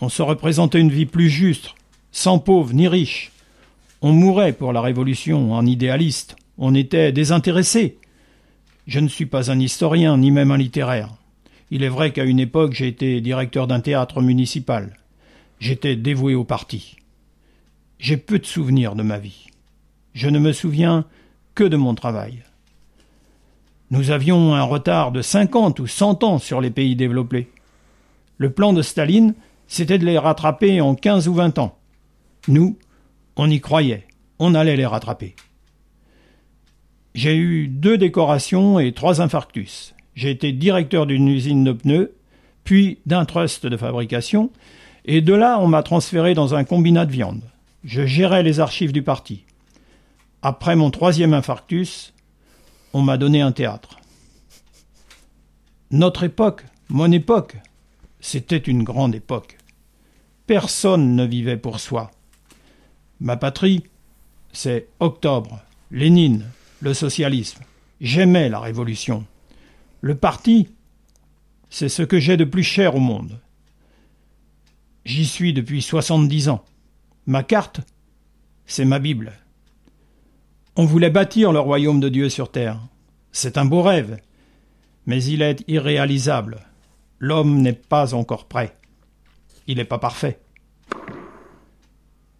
on 0.00 0.08
se 0.08 0.22
représentait 0.22 0.78
une 0.78 0.92
vie 0.92 1.06
plus 1.06 1.28
juste, 1.28 1.74
sans 2.12 2.38
pauvres 2.38 2.72
ni 2.72 2.86
riches. 2.86 3.32
On 4.00 4.12
mourait 4.12 4.52
pour 4.52 4.72
la 4.72 4.80
Révolution 4.80 5.52
en 5.52 5.66
idéaliste. 5.66 6.36
On 6.58 6.72
était 6.72 7.10
désintéressés. 7.10 7.98
Je 8.86 9.00
ne 9.00 9.08
suis 9.08 9.26
pas 9.26 9.50
un 9.50 9.58
historien, 9.58 10.18
ni 10.18 10.30
même 10.30 10.52
un 10.52 10.56
littéraire. 10.56 11.08
Il 11.72 11.82
est 11.82 11.88
vrai 11.88 12.12
qu'à 12.12 12.22
une 12.22 12.38
époque 12.38 12.74
j'ai 12.74 12.86
été 12.86 13.20
directeur 13.20 13.66
d'un 13.66 13.80
théâtre 13.80 14.22
municipal. 14.22 14.96
J'étais 15.58 15.96
dévoué 15.96 16.36
au 16.36 16.44
parti. 16.44 16.96
J'ai 17.98 18.16
peu 18.16 18.38
de 18.38 18.46
souvenirs 18.46 18.94
de 18.94 19.02
ma 19.02 19.18
vie. 19.18 19.46
Je 20.14 20.28
ne 20.28 20.38
me 20.38 20.52
souviens 20.52 21.04
que 21.54 21.64
de 21.64 21.76
mon 21.76 21.94
travail. 21.94 22.42
Nous 23.90 24.10
avions 24.10 24.54
un 24.54 24.62
retard 24.62 25.12
de 25.12 25.22
cinquante 25.22 25.80
ou 25.80 25.86
cent 25.86 26.22
ans 26.24 26.38
sur 26.38 26.60
les 26.60 26.70
pays 26.70 26.96
développés. 26.96 27.48
Le 28.36 28.50
plan 28.50 28.72
de 28.72 28.82
Staline, 28.82 29.34
c'était 29.66 29.98
de 29.98 30.04
les 30.04 30.18
rattraper 30.18 30.80
en 30.80 30.94
quinze 30.94 31.28
ou 31.28 31.34
vingt 31.34 31.58
ans. 31.58 31.78
Nous, 32.48 32.78
on 33.36 33.50
y 33.50 33.60
croyait, 33.60 34.06
on 34.38 34.54
allait 34.54 34.76
les 34.76 34.86
rattraper. 34.86 35.34
J'ai 37.14 37.36
eu 37.36 37.68
deux 37.68 37.96
décorations 37.96 38.78
et 38.78 38.92
trois 38.92 39.22
infarctus. 39.22 39.94
J'ai 40.14 40.30
été 40.30 40.52
directeur 40.52 41.06
d'une 41.06 41.28
usine 41.28 41.64
de 41.64 41.72
pneus, 41.72 42.14
puis 42.64 42.98
d'un 43.06 43.24
trust 43.24 43.66
de 43.66 43.76
fabrication, 43.76 44.50
et 45.04 45.20
de 45.20 45.32
là 45.32 45.58
on 45.60 45.66
m'a 45.66 45.82
transféré 45.82 46.34
dans 46.34 46.54
un 46.54 46.64
combinat 46.64 47.06
de 47.06 47.12
viande. 47.12 47.42
Je 47.84 48.06
gérais 48.06 48.42
les 48.42 48.60
archives 48.60 48.92
du 48.92 49.02
parti. 49.02 49.44
Après 50.42 50.76
mon 50.76 50.90
troisième 50.90 51.34
infarctus, 51.34 52.12
on 52.92 53.02
m'a 53.02 53.16
donné 53.16 53.40
un 53.40 53.52
théâtre. 53.52 54.00
Notre 55.90 56.24
époque, 56.24 56.64
mon 56.88 57.10
époque, 57.12 57.56
c'était 58.20 58.56
une 58.56 58.82
grande 58.82 59.14
époque. 59.14 59.58
Personne 60.46 61.14
ne 61.14 61.24
vivait 61.24 61.56
pour 61.56 61.80
soi. 61.80 62.10
Ma 63.20 63.36
patrie, 63.36 63.84
c'est 64.52 64.88
Octobre, 65.00 65.60
Lénine, 65.90 66.46
le 66.80 66.94
socialisme. 66.94 67.62
J'aimais 68.00 68.48
la 68.48 68.60
révolution. 68.60 69.24
Le 70.00 70.14
parti, 70.14 70.68
c'est 71.70 71.88
ce 71.88 72.02
que 72.02 72.18
j'ai 72.18 72.36
de 72.36 72.44
plus 72.44 72.62
cher 72.62 72.94
au 72.94 73.00
monde. 73.00 73.40
J'y 75.04 75.24
suis 75.24 75.52
depuis 75.52 75.82
soixante-dix 75.82 76.48
ans. 76.48 76.64
Ma 77.28 77.42
carte, 77.42 77.80
c'est 78.66 78.84
ma 78.84 79.00
Bible. 79.00 79.32
On 80.76 80.84
voulait 80.84 81.10
bâtir 81.10 81.52
le 81.52 81.58
royaume 81.58 81.98
de 81.98 82.08
Dieu 82.08 82.28
sur 82.28 82.52
terre. 82.52 82.78
C'est 83.32 83.58
un 83.58 83.64
beau 83.64 83.82
rêve, 83.82 84.18
mais 85.06 85.24
il 85.24 85.42
est 85.42 85.64
irréalisable. 85.66 86.60
L'homme 87.18 87.62
n'est 87.62 87.72
pas 87.72 88.14
encore 88.14 88.44
prêt. 88.44 88.76
Il 89.66 89.78
n'est 89.78 89.84
pas 89.84 89.98
parfait. 89.98 90.38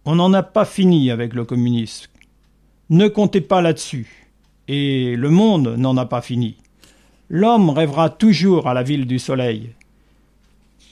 On 0.05 0.15
n'en 0.15 0.31
a 0.31 0.41
pas 0.41 0.63
fini 0.63 1.11
avec 1.11 1.33
le 1.33 1.43
communisme. 1.43 2.09
Ne 2.89 3.09
comptez 3.09 3.41
pas 3.41 3.61
là-dessus. 3.61 4.29
Et 4.69 5.17
le 5.17 5.29
monde 5.29 5.75
n'en 5.77 5.97
a 5.97 6.05
pas 6.05 6.21
fini. 6.21 6.55
L'homme 7.27 7.71
rêvera 7.71 8.09
toujours 8.09 8.69
à 8.69 8.73
la 8.73 8.83
ville 8.83 9.05
du 9.05 9.19
soleil. 9.19 9.71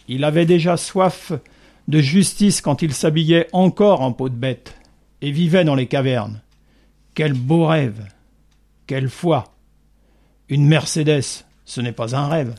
Il 0.09 0.25
avait 0.25 0.45
déjà 0.45 0.75
soif 0.75 1.31
de 1.87 1.99
justice 1.99 2.61
quand 2.61 2.81
il 2.81 2.93
s'habillait 2.93 3.47
encore 3.53 4.01
en 4.01 4.11
peau 4.11 4.29
de 4.29 4.35
bête 4.35 4.75
et 5.21 5.31
vivait 5.31 5.63
dans 5.63 5.75
les 5.75 5.87
cavernes. 5.87 6.41
Quel 7.13 7.33
beau 7.33 7.65
rêve 7.65 8.05
Quelle 8.87 9.09
foi 9.09 9.53
Une 10.49 10.65
Mercedes, 10.65 11.45
ce 11.65 11.81
n'est 11.81 11.91
pas 11.91 12.15
un 12.15 12.27
rêve. 12.27 12.55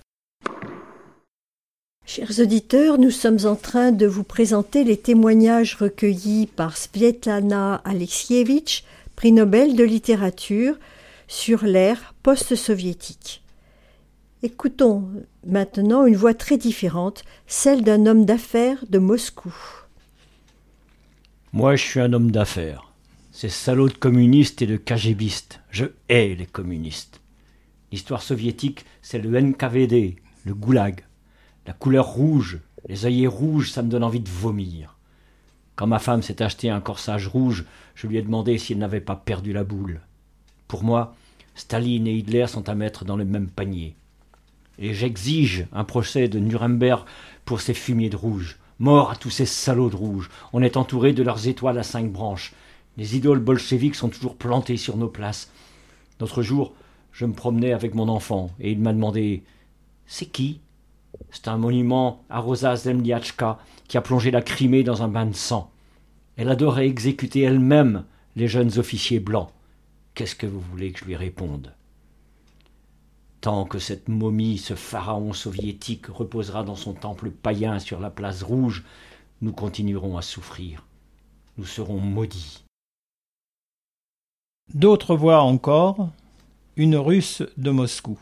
Chers 2.07 2.39
auditeurs, 2.39 2.99
nous 2.99 3.11
sommes 3.11 3.45
en 3.47 3.57
train 3.57 3.91
de 3.91 4.07
vous 4.07 4.23
présenter 4.23 4.85
les 4.85 4.97
témoignages 4.97 5.75
recueillis 5.75 6.47
par 6.47 6.77
Svetlana 6.77 7.83
Alexievitch, 7.85 8.85
prix 9.17 9.33
Nobel 9.33 9.75
de 9.75 9.83
littérature, 9.83 10.77
sur 11.27 11.65
l'ère 11.65 12.15
post-soviétique. 12.23 13.43
Écoutons 14.43 15.09
maintenant 15.47 16.05
une 16.05 16.15
voix 16.15 16.35
très 16.35 16.59
différente, 16.59 17.25
celle 17.47 17.83
d'un 17.83 18.05
homme 18.05 18.27
d'affaires 18.27 18.85
de 18.91 18.99
Moscou. 18.99 19.55
Moi, 21.55 21.75
je 21.75 21.83
suis 21.83 22.01
un 22.01 22.13
homme 22.13 22.31
d'affaires. 22.31 22.93
Ces 23.33 23.49
salauds 23.49 23.89
de 23.89 23.95
communistes 23.95 24.61
et 24.61 24.67
de 24.67 24.77
KGBistes. 24.77 25.61
Je 25.71 25.87
hais 26.11 26.35
les 26.35 26.45
communistes. 26.45 27.23
L'histoire 27.91 28.21
soviétique, 28.21 28.85
c'est 29.01 29.19
le 29.19 29.41
NKVD, 29.41 30.17
le 30.45 30.55
goulag. 30.55 31.07
La 31.67 31.73
couleur 31.73 32.07
rouge, 32.07 32.61
les 32.89 33.07
œillets 33.07 33.27
rouges, 33.27 33.71
ça 33.71 33.83
me 33.83 33.89
donne 33.89 34.05
envie 34.05 34.21
de 34.21 34.29
vomir. 34.29 34.99
Quand 35.77 35.87
ma 35.87 35.99
femme 35.99 36.23
s'est 36.23 36.43
acheté 36.43 36.69
un 36.69 36.83
corsage 36.83 37.27
rouge, 37.27 37.65
je 37.95 38.07
lui 38.07 38.19
ai 38.19 38.23
demandé 38.23 38.59
si 38.59 38.75
elle 38.75 38.81
n'avait 38.81 39.01
pas 39.01 39.17
perdu 39.17 39.55
la 39.55 39.65
boule. 39.65 40.03
Pour 40.69 40.85
moi, 40.85 41.17
Staline 41.55 42.07
et 42.07 42.15
Hitler 42.15 42.47
sont 42.49 42.69
à 42.69 42.75
mettre 42.75 43.07
dans 43.07 43.17
le 43.17 43.25
même 43.25 43.49
panier 43.49 43.97
et 44.79 44.95
j'exige 44.95 45.67
un 45.73 45.85
procès 45.85 46.29
de 46.29 46.39
Nuremberg 46.39 47.05
pour 47.45 47.61
ces 47.61 47.75
fumiers 47.75 48.11
de 48.11 48.17
rouge. 48.17 48.59
Mort 48.79 49.11
à 49.11 49.17
tous 49.17 49.31
ces 49.31 49.47
salauds 49.47 49.91
de 49.91 49.97
rouge. 49.97 50.31
On 50.53 50.63
est 50.63 50.77
entouré 50.77 51.13
de 51.13 51.23
leurs 51.23 51.49
étoiles 51.49 51.79
à 51.79 51.83
cinq 51.83 52.13
branches. 52.13 52.53
Les 52.97 53.17
idoles 53.17 53.41
bolcheviques 53.41 53.95
sont 53.95 54.09
toujours 54.09 54.37
plantées 54.37 54.77
sur 54.77 54.97
nos 54.97 55.09
places. 55.09 55.51
L'autre 56.21 56.43
jour, 56.43 56.75
je 57.13 57.25
me 57.25 57.33
promenais 57.33 57.73
avec 57.73 57.95
mon 57.95 58.09
enfant 58.09 58.51
et 58.61 58.73
il 58.73 58.79
m'a 58.79 58.93
demandé 58.93 59.43
C'est 60.07 60.27
qui? 60.27 60.61
C'est 61.31 61.49
un 61.49 61.57
monument 61.57 62.23
à 62.29 62.41
Rosa 62.41 62.77
Zemliachka 62.77 63.59
qui 63.89 63.97
a 63.97 64.03
plongé 64.03 64.31
la 64.31 64.43
Crimée 64.43 64.83
dans 64.83 65.03
un 65.03 65.09
bain 65.09 65.27
de 65.27 65.35
sang. 65.35 65.71
Elle 66.37 66.51
adorait 66.51 66.87
exécuter 66.87 67.41
elle-même 67.41 68.05
les 68.35 68.49
jeunes 68.49 68.79
officiers 68.79 69.21
blancs. 69.21 69.49
Qu'est-ce 70.15 70.37
que 70.37 70.47
vous 70.47 70.61
voulez 70.61 70.93
que 70.93 71.01
je 71.01 71.05
lui 71.07 71.17
réponde? 71.17 71.73
Tant 73.47 73.65
que 73.65 73.79
cette 73.79 74.09
momie, 74.09 74.59
ce 74.59 74.75
pharaon 74.75 75.33
soviétique 75.33 76.07
reposera 76.09 76.65
dans 76.65 76.75
son 76.75 76.95
temple 76.95 77.31
païen 77.31 77.79
sur 77.79 78.01
la 78.01 78.11
place 78.11 78.43
rouge, 78.43 78.83
nous 79.41 79.53
continuerons 79.53 80.17
à 80.17 80.23
souffrir. 80.23 80.85
Nous 81.57 81.65
serons 81.65 82.01
maudits. 82.01 82.65
D'autres 84.75 85.15
voix 85.15 85.43
encore, 85.43 86.11
une 86.77 86.97
russe 86.97 87.45
de 87.57 87.71
Moscou. 87.71 88.19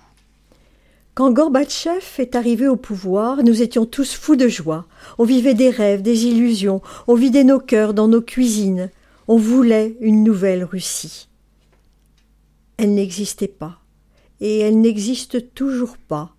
Quand 1.15 1.33
Gorbatchev 1.33 2.05
est 2.19 2.37
arrivé 2.37 2.69
au 2.69 2.77
pouvoir, 2.77 3.43
nous 3.43 3.63
étions 3.63 3.87
tous 3.87 4.13
fous 4.13 4.37
de 4.37 4.49
joie. 4.49 4.85
On 5.17 5.25
vivait 5.25 5.55
des 5.55 5.71
rêves, 5.71 6.03
des 6.03 6.27
illusions, 6.27 6.83
on 7.07 7.15
vidait 7.15 7.45
nos 7.45 7.61
cœurs 7.61 7.95
dans 7.95 8.09
nos 8.09 8.21
cuisines. 8.21 8.91
On 9.27 9.39
voulait 9.39 9.97
une 10.03 10.23
nouvelle 10.23 10.65
Russie. 10.65 11.29
Elle 12.77 12.93
n'existait 12.93 13.49
pas 13.49 13.79
et 14.41 14.61
elle 14.61 14.81
n'existe 14.81 15.55
toujours 15.55 15.97
pas. 15.97 16.35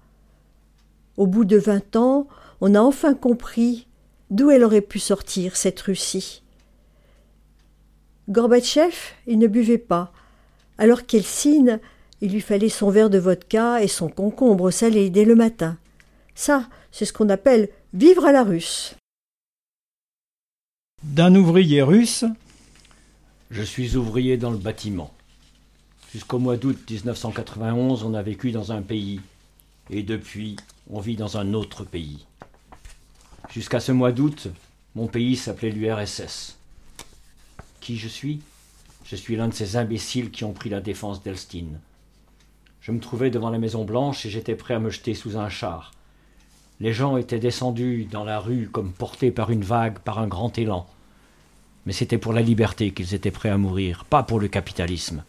Au 1.18 1.28
bout 1.28 1.46
de 1.46 1.58
vingt 1.58 1.96
ans, 1.96 2.28
on 2.62 2.76
a 2.76 2.82
enfin 2.82 3.14
compris 3.14 3.88
d'où 4.30 4.52
elle 4.52 4.64
aurait 4.64 4.82
pu 4.82 5.00
sortir, 5.00 5.56
cette 5.56 5.80
Russie. 5.82 6.42
Gorbatchev, 8.30 8.96
il 9.28 9.38
ne 9.38 9.48
buvait 9.48 9.78
pas, 9.78 10.12
alors 10.78 11.06
qu'Eltsine, 11.06 11.80
il 12.22 12.32
lui 12.32 12.42
fallait 12.42 12.70
son 12.70 12.90
verre 12.90 13.10
de 13.10 13.20
vodka 13.20 13.84
et 13.84 13.88
son 13.88 14.10
concombre 14.10 14.72
salé 14.72 15.10
dès 15.10 15.26
le 15.26 15.36
matin. 15.36 15.78
Ça, 16.34 16.68
c'est 16.92 17.06
ce 17.06 17.14
qu'on 17.14 17.30
appelle 17.30 17.70
vivre 17.94 18.26
à 18.26 18.32
la 18.32 18.44
russe. 18.44 18.96
D'un 21.04 21.36
ouvrier 21.36 21.82
russe 21.82 22.26
Je 23.52 23.62
suis 23.62 23.96
ouvrier 23.96 24.38
dans 24.38 24.52
le 24.52 24.58
bâtiment. 24.58 25.15
Jusqu'au 26.16 26.40
mois 26.40 26.56
d'août 26.56 26.78
1991, 26.90 28.04
on 28.04 28.14
a 28.14 28.22
vécu 28.22 28.54
dans 28.54 28.72
un 28.72 28.82
pays. 28.82 29.20
Et 29.90 30.02
depuis, 30.02 30.56
on 30.90 31.02
vit 31.02 31.18
dans 31.18 31.36
un 31.36 31.54
autre 31.54 31.84
pays. 31.84 32.26
Jusqu'à 33.52 33.82
ce 33.82 33.92
mois 33.92 34.14
d'août, 34.14 34.48
mon 34.96 35.08
pays 35.08 35.36
s'appelait 35.36 35.72
l'URSS. 35.72 36.58
Qui 37.82 37.98
je 37.98 38.08
suis? 38.08 38.40
Je 39.04 39.18
suis 39.18 39.36
l'un 39.36 39.50
de 39.50 39.54
ces 39.54 39.76
imbéciles 39.76 40.32
qui 40.32 40.46
ont 40.46 40.54
pris 40.54 40.70
la 40.70 40.80
défense 40.80 41.22
d'Elstein. 41.22 41.82
Je 42.80 42.94
me 42.94 43.02
trouvais 43.02 43.30
devant 43.30 43.50
la 43.50 43.60
Maison 43.60 43.84
Blanche 43.84 44.26
et 44.26 44.30
j'étais 44.30 44.56
prêt 44.56 44.76
à 44.76 44.80
me 44.80 44.92
jeter 44.92 45.16
sous 45.16 45.36
un 45.36 45.50
char. 45.50 45.92
Les 46.80 46.94
gens 46.94 47.18
étaient 47.18 47.40
descendus 47.40 48.08
dans 48.10 48.24
la 48.24 48.40
rue 48.40 48.70
comme 48.72 48.94
portés 48.94 49.32
par 49.32 49.52
une 49.52 49.66
vague, 49.66 50.00
par 50.00 50.20
un 50.20 50.28
grand 50.28 50.58
élan. 50.58 50.88
Mais 51.86 51.92
c'était 51.92 52.18
pour 52.18 52.32
la 52.32 52.42
liberté 52.42 52.92
qu'ils 52.92 53.16
étaient 53.16 53.32
prêts 53.32 53.50
à 53.50 53.58
mourir, 53.58 54.06
pas 54.06 54.24
pour 54.24 54.40
le 54.40 54.48
capitalisme. 54.48 55.22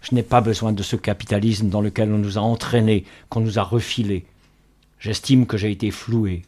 Je 0.00 0.14
n'ai 0.14 0.22
pas 0.22 0.40
besoin 0.40 0.72
de 0.72 0.82
ce 0.82 0.96
capitalisme 0.96 1.68
dans 1.68 1.80
lequel 1.80 2.12
on 2.12 2.18
nous 2.18 2.38
a 2.38 2.40
entraînés, 2.40 3.04
qu'on 3.28 3.40
nous 3.40 3.58
a 3.58 3.62
refilés. 3.62 4.24
J'estime 5.00 5.46
que 5.46 5.56
j'ai 5.56 5.70
été 5.70 5.90
floué. 5.90 6.42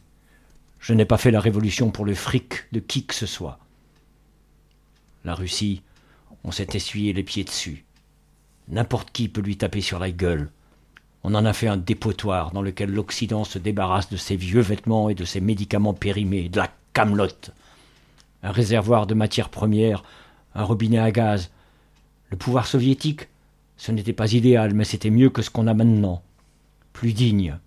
Je 0.79 0.93
n'ai 0.93 1.05
pas 1.05 1.17
fait 1.17 1.31
la 1.31 1.39
révolution 1.39 1.91
pour 1.91 2.05
le 2.05 2.15
fric 2.15 2.65
de 2.71 2.79
qui 2.79 3.05
que 3.05 3.13
ce 3.13 3.25
soit. 3.25 3.59
La 5.23 5.35
Russie, 5.35 5.83
on 6.43 6.51
s'est 6.51 6.69
essuyé 6.73 7.13
les 7.13 7.23
pieds 7.23 7.43
dessus. 7.43 7.85
N'importe 8.67 9.11
qui 9.11 9.27
peut 9.27 9.41
lui 9.41 9.57
taper 9.57 9.81
sur 9.81 9.99
la 9.99 10.11
gueule. 10.11 10.49
On 11.23 11.35
en 11.35 11.45
a 11.45 11.53
fait 11.53 11.67
un 11.67 11.77
dépotoir 11.77 12.51
dans 12.51 12.63
lequel 12.63 12.91
l'Occident 12.91 13.43
se 13.43 13.59
débarrasse 13.59 14.09
de 14.09 14.17
ses 14.17 14.35
vieux 14.35 14.61
vêtements 14.61 15.09
et 15.09 15.13
de 15.15 15.25
ses 15.25 15.39
médicaments 15.39 15.93
périmés, 15.93 16.49
de 16.49 16.57
la 16.57 16.73
camelote. 16.93 17.51
Un 18.41 18.51
réservoir 18.51 19.05
de 19.05 19.13
matières 19.13 19.49
premières, 19.49 20.03
un 20.55 20.63
robinet 20.63 20.97
à 20.97 21.11
gaz. 21.11 21.51
Le 22.31 22.37
pouvoir 22.37 22.65
soviétique, 22.65 23.27
ce 23.81 23.91
n'était 23.91 24.13
pas 24.13 24.31
idéal, 24.31 24.75
mais 24.75 24.83
c'était 24.83 25.09
mieux 25.09 25.31
que 25.31 25.41
ce 25.41 25.49
qu'on 25.49 25.65
a 25.65 25.73
maintenant. 25.73 26.21
Plus 26.93 27.13
digne. 27.13 27.57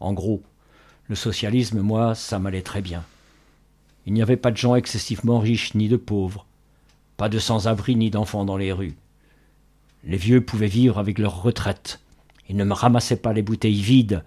En 0.00 0.12
gros, 0.12 0.42
le 1.06 1.14
socialisme, 1.14 1.80
moi, 1.80 2.16
ça 2.16 2.40
m'allait 2.40 2.60
très 2.60 2.82
bien. 2.82 3.04
Il 4.04 4.14
n'y 4.14 4.20
avait 4.20 4.36
pas 4.36 4.50
de 4.50 4.56
gens 4.56 4.74
excessivement 4.74 5.38
riches 5.38 5.76
ni 5.76 5.86
de 5.86 5.96
pauvres, 5.96 6.44
pas 7.16 7.28
de 7.28 7.38
sans-abri 7.38 7.94
ni 7.94 8.10
d'enfants 8.10 8.44
dans 8.44 8.56
les 8.56 8.72
rues. 8.72 8.96
Les 10.02 10.16
vieux 10.16 10.44
pouvaient 10.44 10.66
vivre 10.66 10.98
avec 10.98 11.20
leur 11.20 11.40
retraite. 11.40 12.00
Ils 12.48 12.56
ne 12.56 12.64
me 12.64 12.74
ramassaient 12.74 13.14
pas 13.14 13.32
les 13.32 13.42
bouteilles 13.42 13.80
vides 13.80 14.24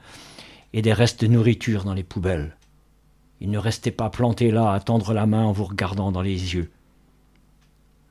et 0.72 0.82
des 0.82 0.94
restes 0.94 1.20
de 1.20 1.28
nourriture 1.28 1.84
dans 1.84 1.94
les 1.94 2.04
poubelles. 2.04 2.56
Ils 3.42 3.52
ne 3.52 3.58
restaient 3.60 3.92
pas 3.92 4.10
plantés 4.10 4.52
là 4.52 4.72
à 4.72 4.80
tendre 4.80 5.14
la 5.14 5.26
main 5.26 5.44
en 5.44 5.52
vous 5.52 5.66
regardant 5.66 6.14
dans 6.14 6.22
les 6.22 6.56
yeux 6.56 6.72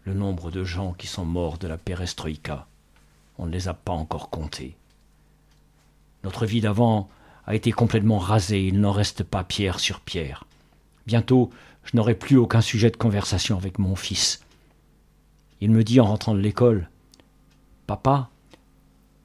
le 0.06 0.14
nombre 0.14 0.52
de 0.52 0.62
gens 0.62 0.92
qui 0.92 1.08
sont 1.08 1.24
morts 1.24 1.58
de 1.58 1.66
la 1.66 1.76
perestroïka. 1.76 2.68
On 3.38 3.46
ne 3.46 3.50
les 3.50 3.66
a 3.66 3.74
pas 3.74 3.92
encore 3.92 4.30
comptés. 4.30 4.76
Notre 6.22 6.46
vie 6.46 6.60
d'avant 6.60 7.08
a 7.44 7.56
été 7.56 7.72
complètement 7.72 8.18
rasée, 8.18 8.68
il 8.68 8.80
n'en 8.80 8.92
reste 8.92 9.24
pas 9.24 9.42
pierre 9.42 9.80
sur 9.80 10.00
pierre. 10.00 10.44
Bientôt, 11.08 11.50
je 11.82 11.96
n'aurai 11.96 12.14
plus 12.14 12.36
aucun 12.36 12.60
sujet 12.60 12.90
de 12.90 12.96
conversation 12.96 13.56
avec 13.56 13.80
mon 13.80 13.96
fils. 13.96 14.44
Il 15.60 15.72
me 15.72 15.82
dit 15.82 15.98
en 15.98 16.06
rentrant 16.06 16.34
de 16.34 16.40
l'école 16.40 16.88
Papa, 17.88 18.30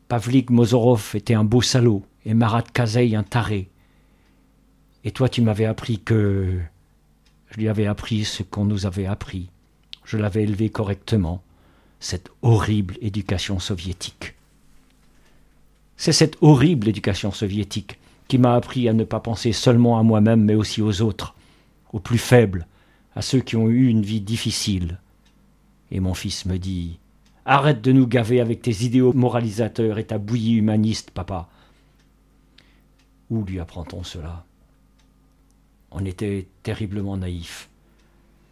Pavlik 0.08 0.50
Mozorov 0.50 1.12
était 1.14 1.36
un 1.36 1.44
beau 1.44 1.62
salaud 1.62 2.04
et 2.26 2.34
Marat 2.34 2.64
Kazei 2.64 3.16
un 3.16 3.24
taré. 3.24 3.70
Et 5.04 5.12
toi, 5.12 5.30
tu 5.30 5.42
m'avais 5.42 5.66
appris 5.66 6.00
que. 6.00 6.60
Je 7.50 7.58
lui 7.58 7.68
avais 7.68 7.88
appris 7.88 8.24
ce 8.24 8.44
qu'on 8.44 8.66
nous 8.66 8.86
avait 8.86 9.08
appris 9.08 9.50
je 10.12 10.18
l'avais 10.18 10.44
élevé 10.44 10.70
correctement, 10.70 11.42
cette 12.02 12.32
horrible 12.42 12.98
éducation 13.00 13.60
soviétique. 13.60 14.36
C'est 15.96 16.12
cette 16.12 16.36
horrible 16.42 16.90
éducation 16.90 17.32
soviétique 17.32 17.98
qui 18.28 18.38
m'a 18.38 18.56
appris 18.56 18.90
à 18.90 18.94
ne 18.94 19.06
pas 19.06 19.22
penser 19.22 19.54
seulement 19.54 19.98
à 19.98 20.04
moi-même, 20.04 20.44
mais 20.44 20.56
aussi 20.56 20.82
aux 20.82 21.02
autres, 21.02 21.34
aux 21.94 22.02
plus 22.02 22.18
faibles, 22.18 22.68
à 23.16 23.22
ceux 23.22 23.40
qui 23.40 23.56
ont 23.56 23.70
eu 23.70 23.88
une 23.88 24.02
vie 24.02 24.20
difficile. 24.20 25.00
Et 25.92 26.02
mon 26.02 26.14
fils 26.14 26.46
me 26.46 26.60
dit 26.60 27.00
Arrête 27.46 27.82
de 27.82 27.94
nous 27.94 28.06
gaver 28.06 28.42
avec 28.42 28.62
tes 28.62 28.84
idéaux 28.84 29.14
moralisateurs 29.14 29.98
et 29.98 30.08
ta 30.08 30.18
bouillie 30.18 30.56
humaniste, 30.56 31.12
papa. 31.12 31.48
Où 33.30 33.46
lui 33.46 33.62
apprend-on 33.62 34.04
cela? 34.04 34.44
On 35.90 36.04
était 36.04 36.48
terriblement 36.64 37.16
naïfs. 37.16 37.71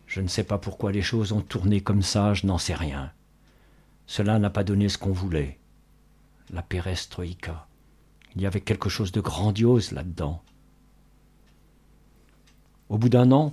Je 0.10 0.22
ne 0.22 0.28
sais 0.28 0.44
pas 0.44 0.58
pourquoi 0.58 0.92
les 0.92 1.04
choses 1.04 1.34
ont 1.34 1.42
tourné 1.42 1.82
comme 1.82 2.02
ça, 2.02 2.34
je 2.34 2.48
n'en 2.48 2.58
sais 2.58 2.74
rien. 2.74 3.12
Cela 4.08 4.40
n'a 4.40 4.50
pas 4.50 4.64
donné 4.64 4.90
ce 4.90 4.98
qu'on 4.98 5.12
voulait. 5.12 5.60
La 6.52 6.64
perestroïka. 6.64 7.68
Il 8.36 8.42
y 8.42 8.48
avait 8.48 8.60
quelque 8.60 8.90
chose 8.90 9.12
de 9.12 9.22
grandiose 9.22 9.92
là-dedans. 9.92 10.42
Au 12.90 12.98
bout 12.98 13.10
d'un 13.10 13.32
an, 13.32 13.52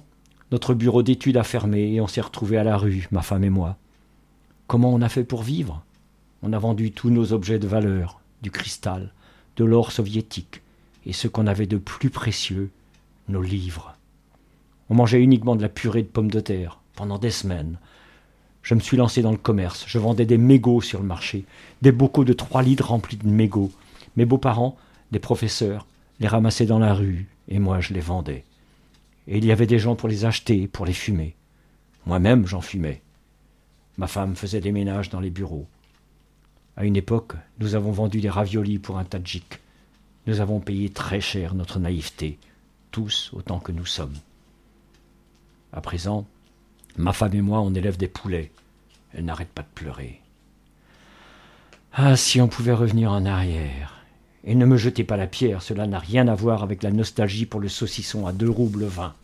notre 0.50 0.72
bureau 0.72 1.02
d'études 1.02 1.36
a 1.36 1.44
fermé 1.44 1.92
et 1.92 2.00
on 2.00 2.06
s'est 2.06 2.22
retrouvés 2.22 2.56
à 2.56 2.64
la 2.64 2.78
rue, 2.78 3.06
ma 3.10 3.20
femme 3.20 3.44
et 3.44 3.50
moi. 3.50 3.76
Comment 4.66 4.94
on 4.94 5.02
a 5.02 5.10
fait 5.10 5.24
pour 5.24 5.42
vivre? 5.42 5.84
On 6.42 6.54
a 6.54 6.58
vendu 6.58 6.90
tous 6.90 7.10
nos 7.10 7.34
objets 7.34 7.58
de 7.58 7.68
valeur, 7.68 8.18
du 8.40 8.50
cristal, 8.50 9.12
de 9.56 9.64
l'or 9.66 9.92
soviétique, 9.92 10.62
et 11.04 11.12
ce 11.12 11.28
qu'on 11.28 11.46
avait 11.46 11.66
de 11.66 11.76
plus 11.76 12.08
précieux, 12.08 12.70
nos 13.28 13.42
livres. 13.42 13.95
On 14.88 14.94
mangeait 14.94 15.22
uniquement 15.22 15.56
de 15.56 15.62
la 15.62 15.68
purée 15.68 16.02
de 16.02 16.08
pommes 16.08 16.30
de 16.30 16.40
terre 16.40 16.80
pendant 16.94 17.18
des 17.18 17.30
semaines. 17.30 17.78
Je 18.62 18.74
me 18.74 18.80
suis 18.80 18.96
lancé 18.96 19.22
dans 19.22 19.30
le 19.30 19.36
commerce. 19.36 19.84
Je 19.86 19.98
vendais 19.98 20.26
des 20.26 20.38
mégots 20.38 20.80
sur 20.80 21.00
le 21.00 21.06
marché, 21.06 21.44
des 21.82 21.92
bocaux 21.92 22.24
de 22.24 22.32
trois 22.32 22.62
litres 22.62 22.88
remplis 22.88 23.16
de 23.16 23.28
mégots. 23.28 23.72
Mes 24.16 24.24
beaux-parents, 24.24 24.76
des 25.12 25.18
professeurs, 25.18 25.86
les 26.20 26.28
ramassaient 26.28 26.66
dans 26.66 26.78
la 26.78 26.94
rue, 26.94 27.28
et 27.48 27.58
moi 27.58 27.80
je 27.80 27.94
les 27.94 28.00
vendais. 28.00 28.44
Et 29.28 29.38
il 29.38 29.44
y 29.44 29.52
avait 29.52 29.66
des 29.66 29.78
gens 29.78 29.96
pour 29.96 30.08
les 30.08 30.24
acheter, 30.24 30.68
pour 30.68 30.86
les 30.86 30.92
fumer. 30.92 31.34
Moi-même 32.06 32.46
j'en 32.46 32.60
fumais. 32.60 33.02
Ma 33.98 34.06
femme 34.06 34.36
faisait 34.36 34.60
des 34.60 34.72
ménages 34.72 35.10
dans 35.10 35.20
les 35.20 35.30
bureaux. 35.30 35.66
À 36.76 36.84
une 36.84 36.96
époque, 36.96 37.34
nous 37.58 37.74
avons 37.74 37.90
vendu 37.90 38.20
des 38.20 38.30
raviolis 38.30 38.78
pour 38.78 38.98
un 38.98 39.04
tadjik. 39.04 39.60
Nous 40.26 40.40
avons 40.40 40.60
payé 40.60 40.90
très 40.90 41.20
cher 41.20 41.54
notre 41.54 41.78
naïveté, 41.78 42.38
tous 42.90 43.30
autant 43.32 43.58
que 43.58 43.72
nous 43.72 43.86
sommes. 43.86 44.16
À 45.76 45.82
présent, 45.82 46.26
ma 46.96 47.12
femme 47.12 47.34
et 47.34 47.42
moi, 47.42 47.60
on 47.60 47.74
élève 47.74 47.98
des 47.98 48.08
poulets. 48.08 48.50
Elle 49.12 49.26
n'arrête 49.26 49.50
pas 49.50 49.60
de 49.60 49.68
pleurer. 49.74 50.22
Ah, 51.92 52.16
si 52.16 52.40
on 52.40 52.48
pouvait 52.48 52.72
revenir 52.72 53.12
en 53.12 53.26
arrière. 53.26 54.02
Et 54.44 54.54
ne 54.54 54.64
me 54.64 54.78
jetez 54.78 55.04
pas 55.04 55.18
la 55.18 55.26
pierre, 55.26 55.60
cela 55.60 55.86
n'a 55.86 55.98
rien 55.98 56.28
à 56.28 56.34
voir 56.34 56.62
avec 56.62 56.82
la 56.82 56.90
nostalgie 56.90 57.44
pour 57.44 57.60
le 57.60 57.68
saucisson 57.68 58.26
à 58.26 58.32
deux 58.32 58.48
roubles 58.48 58.86
vingt. 58.86 59.14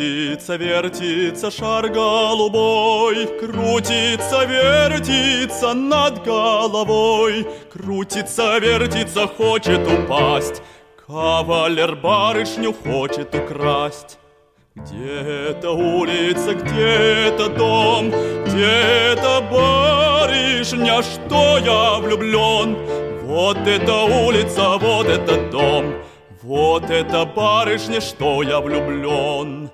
Крутится, 0.00 0.56
вертится 0.56 1.50
шар 1.50 1.90
голубой, 1.90 3.26
Крутится, 3.38 4.46
вертится 4.46 5.74
над 5.74 6.24
головой, 6.24 7.46
Крутится, 7.70 8.56
вертится, 8.56 9.26
хочет 9.26 9.80
упасть, 9.86 10.62
Кавалер 11.06 11.96
барышню 11.96 12.72
хочет 12.72 13.34
украсть. 13.34 14.18
Где-то 14.74 15.72
улица, 15.72 16.54
где-то 16.54 17.50
дом, 17.50 18.08
Где-то 18.46 19.42
барышня, 19.52 21.02
что 21.02 21.58
я 21.58 21.98
влюблен. 21.98 22.74
Вот 23.24 23.58
эта 23.66 23.96
улица, 24.04 24.78
вот 24.78 25.08
этот 25.08 25.50
дом— 25.50 25.92
вот 26.42 26.88
это 26.88 27.26
барышня, 27.26 28.00
что 28.00 28.42
я 28.42 28.60
влюблен. 28.60 29.70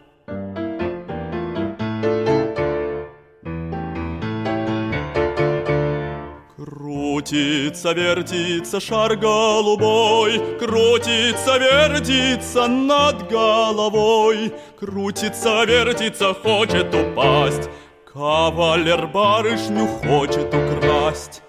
Крутится, 7.25 7.93
вертится 7.93 8.79
шар 8.79 9.15
голубой, 9.15 10.39
Крутится, 10.59 11.57
вертится 11.57 12.67
над 12.67 13.27
головой, 13.27 14.53
Крутится, 14.79 15.65
вертится, 15.65 16.35
хочет 16.35 16.93
упасть. 16.93 17.69
Кавалер 18.05 19.07
барышню 19.07 19.87
хочет 19.87 20.53
украсть. 20.53 21.41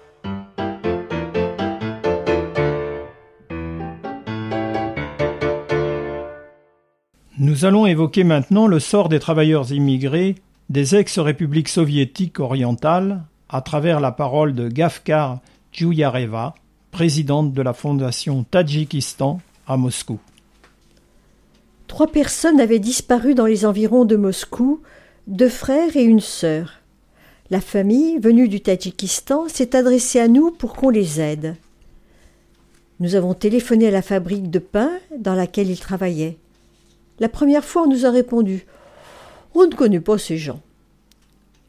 Nous 7.37 7.63
allons 7.63 7.85
évoquer 7.85 8.23
maintenant 8.23 8.65
le 8.65 8.79
sort 8.79 9.07
des 9.07 9.19
travailleurs 9.19 9.71
immigrés 9.71 10.37
des 10.69 10.95
ex-républiques 10.95 11.69
soviétiques 11.69 12.39
orientales 12.39 13.25
à 13.53 13.61
travers 13.61 13.99
la 13.99 14.11
parole 14.11 14.55
de 14.55 14.67
Gafkar 14.67 15.39
Djouyareva, 15.78 16.56
présidente 16.90 17.52
de 17.52 17.62
la 17.62 17.72
fondation 17.72 18.42
Tadjikistan 18.42 19.40
à 19.64 19.76
Moscou. 19.76 20.18
Trois 21.86 22.08
personnes 22.08 22.60
avaient 22.60 22.80
disparu 22.80 23.36
dans 23.36 23.46
les 23.46 23.64
environs 23.64 24.04
de 24.04 24.16
Moscou, 24.16 24.80
deux 25.28 25.48
frères 25.48 25.96
et 25.96 26.02
une 26.02 26.18
sœur. 26.18 26.80
La 27.50 27.60
famille, 27.60 28.18
venue 28.18 28.48
du 28.48 28.60
Tadjikistan, 28.60 29.46
s'est 29.46 29.76
adressée 29.76 30.18
à 30.18 30.26
nous 30.26 30.50
pour 30.50 30.74
qu'on 30.74 30.90
les 30.90 31.20
aide. 31.20 31.54
Nous 32.98 33.14
avons 33.14 33.34
téléphoné 33.34 33.86
à 33.86 33.92
la 33.92 34.02
fabrique 34.02 34.50
de 34.50 34.58
pain 34.58 34.90
dans 35.16 35.36
laquelle 35.36 35.70
ils 35.70 35.78
travaillaient. 35.78 36.38
La 37.20 37.28
première 37.28 37.64
fois, 37.64 37.82
on 37.82 37.88
nous 37.88 38.04
a 38.04 38.10
répondu 38.10 38.66
On 39.54 39.64
ne 39.68 39.74
connaît 39.76 40.00
pas 40.00 40.18
ces 40.18 40.38
gens. 40.38 40.60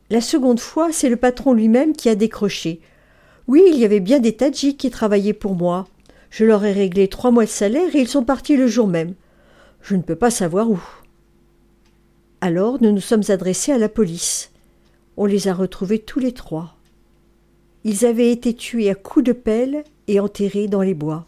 La 0.10 0.22
seconde 0.22 0.60
fois, 0.60 0.92
c'est 0.92 1.10
le 1.10 1.16
patron 1.16 1.54
lui-même 1.54 1.94
qui 1.94 2.10
a 2.10 2.16
décroché. 2.16 2.82
Oui, 3.50 3.64
il 3.66 3.80
y 3.80 3.84
avait 3.84 4.00
bien 4.00 4.20
des 4.20 4.34
Tadjiks 4.34 4.78
qui 4.78 4.92
travaillaient 4.92 5.34
pour 5.34 5.56
moi. 5.56 5.88
Je 6.30 6.46
leur 6.46 6.64
ai 6.66 6.72
réglé 6.72 7.08
trois 7.08 7.32
mois 7.32 7.46
de 7.46 7.50
salaire 7.50 7.96
et 7.96 8.00
ils 8.00 8.08
sont 8.08 8.24
partis 8.24 8.56
le 8.56 8.68
jour 8.68 8.86
même. 8.86 9.16
Je 9.82 9.96
ne 9.96 10.04
peux 10.04 10.16
pas 10.16 10.30
savoir 10.30 10.70
où. 10.70 10.80
Alors 12.42 12.78
nous 12.80 12.92
nous 12.92 13.02
sommes 13.02 13.24
adressés 13.30 13.72
à 13.72 13.80
la 13.80 13.90
police. 13.90 14.52
On 15.18 15.26
les 15.26 15.48
a 15.48 15.56
retrouvés 15.56 15.98
tous 15.98 16.20
les 16.20 16.32
trois. 16.32 16.76
Ils 17.86 18.06
avaient 18.06 18.32
été 18.32 18.54
tués 18.54 18.92
à 18.92 18.94
coups 18.94 19.26
de 19.26 19.32
pelle 19.32 19.84
et 20.08 20.20
enterrés 20.20 20.68
dans 20.68 20.84
les 20.84 20.94
bois. 20.94 21.26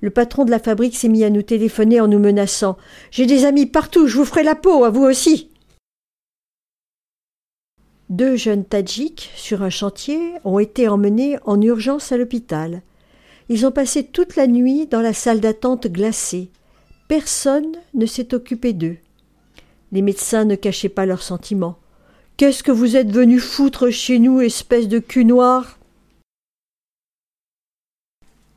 Le 0.00 0.10
patron 0.10 0.44
de 0.44 0.52
la 0.52 0.60
fabrique 0.60 0.94
s'est 0.94 1.08
mis 1.08 1.24
à 1.24 1.30
nous 1.30 1.42
téléphoner 1.42 2.00
en 2.00 2.06
nous 2.06 2.20
menaçant. 2.20 2.76
J'ai 3.10 3.26
des 3.26 3.46
amis 3.46 3.66
partout, 3.66 4.06
je 4.06 4.16
vous 4.16 4.24
ferai 4.24 4.44
la 4.44 4.54
peau, 4.54 4.84
à 4.84 4.90
vous 4.90 5.02
aussi. 5.02 5.50
Deux 8.10 8.36
jeunes 8.36 8.66
Tadjiks, 8.66 9.30
sur 9.34 9.62
un 9.62 9.70
chantier, 9.70 10.34
ont 10.44 10.58
été 10.58 10.88
emmenés 10.88 11.38
en 11.46 11.60
urgence 11.60 12.12
à 12.12 12.18
l'hôpital. 12.18 12.82
Ils 13.48 13.66
ont 13.66 13.70
passé 13.70 14.04
toute 14.04 14.36
la 14.36 14.46
nuit 14.46 14.86
dans 14.86 15.00
la 15.00 15.14
salle 15.14 15.40
d'attente 15.40 15.86
glacée. 15.86 16.50
Personne 17.08 17.72
ne 17.94 18.04
s'est 18.04 18.34
occupé 18.34 18.74
d'eux. 18.74 18.98
Les 19.90 20.02
médecins 20.02 20.44
ne 20.44 20.54
cachaient 20.54 20.90
pas 20.90 21.06
leurs 21.06 21.22
sentiments. 21.22 21.78
Qu'est-ce 22.36 22.62
que 22.62 22.72
vous 22.72 22.96
êtes 22.96 23.10
venus 23.10 23.42
foutre 23.42 23.90
chez 23.90 24.18
nous, 24.18 24.40
espèce 24.40 24.88
de 24.88 24.98
cul 24.98 25.24
noir? 25.24 25.78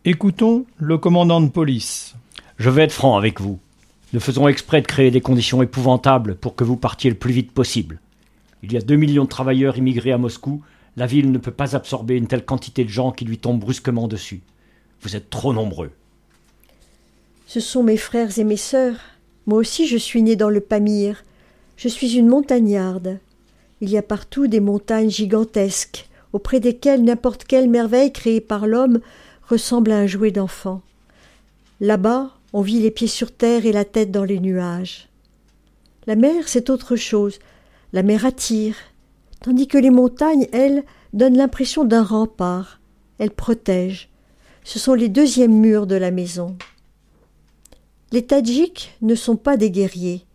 Écoutons 0.03 0.65
le 0.77 0.97
commandant 0.97 1.41
de 1.41 1.49
police. 1.49 2.15
Je 2.57 2.69
vais 2.69 2.83
être 2.83 2.91
franc 2.91 3.17
avec 3.17 3.39
vous. 3.39 3.59
Nous 4.13 4.19
faisons 4.19 4.47
exprès 4.47 4.81
de 4.81 4.87
créer 4.87 5.11
des 5.11 5.21
conditions 5.21 5.61
épouvantables 5.61 6.35
pour 6.35 6.55
que 6.55 6.63
vous 6.63 6.77
partiez 6.77 7.09
le 7.09 7.17
plus 7.17 7.33
vite 7.33 7.51
possible. 7.51 7.99
Il 8.63 8.73
y 8.73 8.77
a 8.77 8.81
deux 8.81 8.95
millions 8.95 9.23
de 9.23 9.29
travailleurs 9.29 9.77
immigrés 9.77 10.11
à 10.11 10.17
Moscou. 10.17 10.61
La 10.95 11.05
ville 11.05 11.31
ne 11.31 11.37
peut 11.37 11.51
pas 11.51 11.75
absorber 11.75 12.15
une 12.15 12.27
telle 12.27 12.45
quantité 12.45 12.83
de 12.83 12.89
gens 12.89 13.11
qui 13.11 13.25
lui 13.25 13.37
tombent 13.37 13.59
brusquement 13.59 14.07
dessus. 14.07 14.41
Vous 15.01 15.15
êtes 15.15 15.29
trop 15.29 15.53
nombreux. 15.53 15.91
Ce 17.45 17.59
sont 17.59 17.83
mes 17.83 17.97
frères 17.97 18.37
et 18.39 18.43
mes 18.43 18.57
sœurs. 18.57 18.99
Moi 19.45 19.59
aussi 19.59 19.87
je 19.87 19.97
suis 19.97 20.23
né 20.23 20.35
dans 20.35 20.49
le 20.49 20.59
Pamir. 20.59 21.23
Je 21.77 21.87
suis 21.87 22.17
une 22.17 22.27
montagnarde. 22.27 23.19
Il 23.79 23.89
y 23.89 23.97
a 23.97 24.01
partout 24.01 24.47
des 24.47 24.59
montagnes 24.59 25.11
gigantesques, 25.11 26.09
auprès 26.33 26.59
desquelles 26.59 27.03
n'importe 27.03 27.43
quelle 27.43 27.69
merveille 27.69 28.11
créée 28.11 28.41
par 28.41 28.65
l'homme 28.65 28.99
ressemble 29.47 29.91
à 29.91 29.99
un 29.99 30.07
jouet 30.07 30.31
d'enfant. 30.31 30.81
Là-bas, 31.79 32.31
on 32.53 32.61
vit 32.61 32.79
les 32.79 32.91
pieds 32.91 33.07
sur 33.07 33.31
terre 33.31 33.65
et 33.65 33.71
la 33.71 33.85
tête 33.85 34.11
dans 34.11 34.23
les 34.23 34.39
nuages. 34.39 35.09
La 36.07 36.15
mer, 36.15 36.47
c'est 36.47 36.69
autre 36.69 36.95
chose. 36.95 37.37
La 37.93 38.03
mer 38.03 38.25
attire, 38.25 38.75
tandis 39.41 39.67
que 39.67 39.77
les 39.77 39.89
montagnes, 39.89 40.47
elles, 40.51 40.83
donnent 41.13 41.37
l'impression 41.37 41.85
d'un 41.85 42.03
rempart. 42.03 42.79
Elles 43.17 43.31
protègent. 43.31 44.09
Ce 44.63 44.79
sont 44.79 44.93
les 44.93 45.09
deuxièmes 45.09 45.57
murs 45.57 45.87
de 45.87 45.95
la 45.95 46.11
maison. 46.11 46.57
Les 48.11 48.25
Tadjiks 48.25 48.95
ne 49.01 49.15
sont 49.15 49.37
pas 49.37 49.57
des 49.57 49.71
guerriers. 49.71 50.25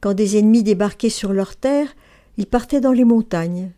Quand 0.00 0.14
des 0.14 0.38
ennemis 0.38 0.62
débarquaient 0.62 1.08
sur 1.08 1.32
leur 1.32 1.56
terre, 1.56 1.88
ils 2.36 2.46
partaient 2.46 2.80
dans 2.80 2.92
les 2.92 3.04
montagnes. 3.04 3.70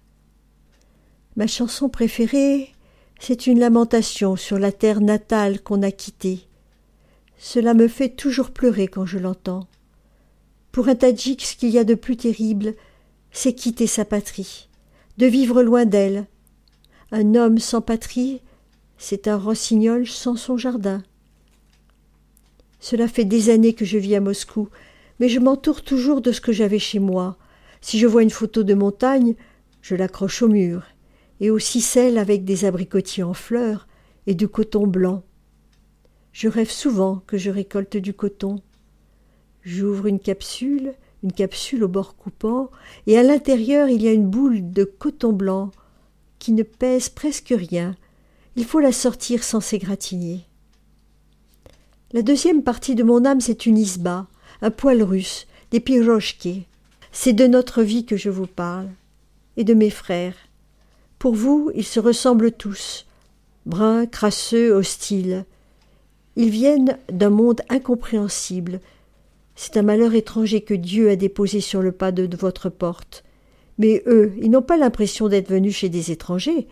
Ma 1.37 1.47
chanson 1.47 1.89
préférée, 1.89 2.73
c'est 3.19 3.47
une 3.47 3.59
lamentation 3.59 4.37
sur 4.37 4.59
la 4.59 4.73
terre 4.73 5.01
natale 5.01 5.61
qu'on 5.61 5.83
a 5.83 5.91
quittée. 5.91 6.47
Cela 7.39 7.75
me 7.75 7.89
fait 7.89 8.11
toujours 8.11 8.51
pleurer 8.51 8.87
quand 8.87 9.07
je 9.07 9.19
l'entends. 9.19 9.67
Pour 10.71 10.89
un 10.89 10.95
Tadjik, 10.95 11.43
ce 11.43 11.57
qu'il 11.57 11.71
y 11.71 11.79
a 11.79 11.85
de 11.85 11.95
plus 11.95 12.17
terrible, 12.17 12.75
c'est 13.33 13.55
quitter 13.55 13.87
sa 13.87 14.05
patrie, 14.05 14.69
de 15.17 15.27
vivre 15.27 15.63
loin 15.63 15.87
d'elle. 15.87 16.27
Un 17.11 17.35
homme 17.35 17.59
sans 17.59 17.81
patrie, 17.81 18.41
c'est 18.99 19.27
un 19.27 19.37
rossignol 19.37 20.07
sans 20.07 20.37
son 20.37 20.57
jardin. 20.57 21.03
Cela 22.79 23.09
fait 23.09 23.25
des 23.25 23.51
années 23.51 23.75
que 23.75 23.85
je 23.85 23.99
vis 23.99 24.15
à 24.15 24.21
Moscou, 24.21 24.69
mais 25.19 25.29
je 25.29 25.41
m'entoure 25.41 25.83
toujours 25.83 26.21
de 26.21 26.31
ce 26.31 26.41
que 26.41 26.53
j'avais 26.53 26.79
chez 26.79 26.99
moi. 26.99 27.39
Si 27.81 27.99
je 27.99 28.07
vois 28.07 28.23
une 28.23 28.31
photo 28.31 28.63
de 28.63 28.75
montagne, 28.75 29.35
je 29.81 29.95
l'accroche 29.95 30.43
au 30.43 30.49
mur, 30.49 30.85
et 31.41 31.51
aussi 31.51 31.81
celle 31.81 32.19
avec 32.19 32.45
des 32.45 32.65
abricotiers 32.65 33.23
en 33.23 33.35
fleurs 33.35 33.89
et 34.27 34.35
du 34.35 34.47
coton 34.47 34.87
blanc. 34.87 35.25
Je 36.33 36.49
rêve 36.49 36.71
souvent 36.71 37.23
que 37.27 37.39
je 37.39 37.51
récolte 37.51 37.97
du 37.97 38.15
coton. 38.15 38.63
J'ouvre 39.63 40.07
une 40.07 40.21
capsule, 40.21 40.95
une 41.23 41.33
capsule 41.33 41.85
au 41.85 41.89
bord 41.89 42.17
coupant, 42.17 42.71
et 43.07 43.19
à 43.19 43.23
l'intérieur 43.23 43.89
il 43.89 44.03
y 44.03 44.09
a 44.09 44.13
une 44.13 44.29
boule 44.29 44.73
de 44.73 44.85
coton 44.85 45.33
blanc 45.33 45.71
qui 46.39 46.53
ne 46.53 46.63
pèse 46.63 47.09
presque 47.09 47.55
rien. 47.57 47.97
Il 48.57 48.65
faut 48.65 48.81
la 48.81 48.93
sortir 48.93 49.45
sans 49.45 49.61
s'égratigner. 49.61 50.41
La 52.13 52.23
deuxième 52.23 52.63
partie 52.63 52.95
de 52.95 53.03
mon 53.03 53.25
âme, 53.25 53.41
c'est 53.41 53.65
une 53.65 53.79
isba, 53.79 54.27
un 54.61 54.71
poil 54.71 55.03
russe, 55.03 55.47
des 55.71 55.81
pirochkés. 55.81 56.67
C'est 57.13 57.33
de 57.33 57.47
notre 57.47 57.83
vie 57.83 58.05
que 58.05 58.17
je 58.17 58.29
vous 58.29 58.47
parle, 58.47 58.89
et 59.57 59.65
de 59.65 59.75
mes 59.75 59.91
frères. 59.91 60.35
Pour 61.19 61.35
vous, 61.35 61.71
ils 61.75 61.85
se 61.85 62.01
ressemblent 62.01 62.53
tous, 62.53 63.07
bruns, 63.65 64.07
crasseux, 64.07 64.73
hostiles. 64.73 65.45
Ils 66.37 66.51
viennent 66.51 66.99
d'un 67.11 67.31
monde 67.31 67.63
incompréhensible. 67.69 68.81
C'est 69.55 69.77
un 69.77 69.83
malheur 69.83 70.15
étranger 70.15 70.63
que 70.63 70.75
Dieu 70.75 71.11
a 71.11 71.17
déposé 71.17 71.61
sur 71.61 71.83
le 71.83 71.93
pas 71.93 72.13
de 72.13 72.37
votre 72.37 72.69
porte. 72.69 73.25
Mais 73.79 74.03
eux, 74.07 74.33
ils 74.41 74.51
n'ont 74.51 74.63
pas 74.63 74.77
l'impression 74.77 75.29
d'être 75.29 75.49
venus 75.49 75.77
chez 75.77 75.89
des 75.89 76.11
étrangers, 76.11 76.69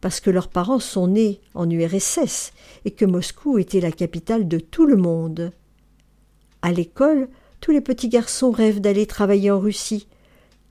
parce 0.00 0.20
que 0.20 0.30
leurs 0.30 0.48
parents 0.48 0.80
sont 0.80 1.08
nés 1.08 1.40
en 1.54 1.68
URSS 1.68 2.52
et 2.84 2.90
que 2.90 3.04
Moscou 3.04 3.58
était 3.58 3.80
la 3.80 3.92
capitale 3.92 4.48
de 4.48 4.58
tout 4.58 4.86
le 4.86 4.96
monde. 4.96 5.52
À 6.60 6.72
l'école, 6.72 7.28
tous 7.60 7.70
les 7.70 7.80
petits 7.80 8.08
garçons 8.08 8.50
rêvent 8.50 8.80
d'aller 8.80 9.06
travailler 9.06 9.50
en 9.50 9.60
Russie. 9.60 10.08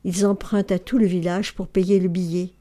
Ils 0.04 0.26
empruntent 0.26 0.72
à 0.72 0.80
tout 0.80 0.98
le 0.98 1.06
village 1.06 1.56
pour 1.56 1.68
payer 1.68 2.00
le 2.00 2.10
billet. 2.10 2.52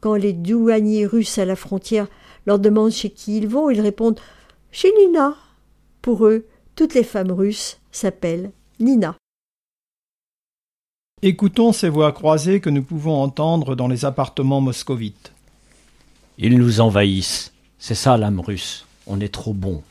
Quand 0.00 0.14
les 0.14 0.34
douaniers 0.34 1.06
russes 1.06 1.38
à 1.38 1.44
la 1.44 1.56
frontière 1.56 2.08
leur 2.44 2.58
demandent 2.58 2.92
chez 2.92 3.10
qui 3.10 3.38
ils 3.38 3.48
vont, 3.48 3.70
ils 3.70 3.80
répondent 3.80 4.20
Chez 4.70 4.92
Nina. 4.98 5.34
Pour 6.02 6.26
eux, 6.26 6.46
toutes 6.76 6.94
les 6.94 7.04
femmes 7.04 7.32
russes 7.32 7.78
s'appellent 7.90 8.52
Nina. 8.78 9.16
Écoutons 11.22 11.72
ces 11.72 11.88
voix 11.88 12.12
croisées 12.12 12.60
que 12.60 12.68
nous 12.68 12.82
pouvons 12.82 13.20
entendre 13.22 13.74
dans 13.74 13.88
les 13.88 14.04
appartements 14.04 14.60
moscovites. 14.60 15.32
Ils 16.36 16.58
nous 16.58 16.80
envahissent. 16.80 17.54
C'est 17.78 17.94
ça 17.94 18.18
l'âme 18.18 18.40
russe. 18.40 18.84
On 19.06 19.20
est 19.20 19.32
trop 19.32 19.54
bon. 19.54 19.82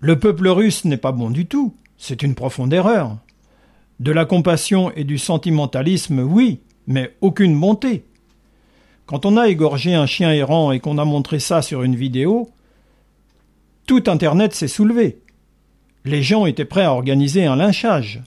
Le 0.00 0.18
peuple 0.18 0.48
russe 0.48 0.84
n'est 0.84 0.98
pas 0.98 1.12
bon 1.12 1.30
du 1.30 1.46
tout. 1.46 1.74
C'est 1.96 2.22
une 2.22 2.34
profonde 2.34 2.72
erreur. 2.72 3.16
De 3.98 4.12
la 4.12 4.26
compassion 4.26 4.92
et 4.92 5.04
du 5.04 5.16
sentimentalisme, 5.16 6.20
oui, 6.20 6.60
mais 6.86 7.16
aucune 7.22 7.58
bonté. 7.58 8.04
Quand 9.06 9.24
on 9.24 9.38
a 9.38 9.48
égorgé 9.48 9.94
un 9.94 10.06
chien 10.06 10.30
errant 10.30 10.70
et 10.70 10.80
qu'on 10.80 10.98
a 10.98 11.06
montré 11.06 11.40
ça 11.40 11.62
sur 11.62 11.82
une 11.82 11.96
vidéo, 11.96 12.50
tout 13.86 14.04
Internet 14.06 14.54
s'est 14.54 14.68
soulevé. 14.68 15.18
Les 16.08 16.22
gens 16.22 16.46
étaient 16.46 16.64
prêts 16.64 16.84
à 16.84 16.94
organiser 16.94 17.44
un 17.44 17.54
lynchage. 17.54 18.22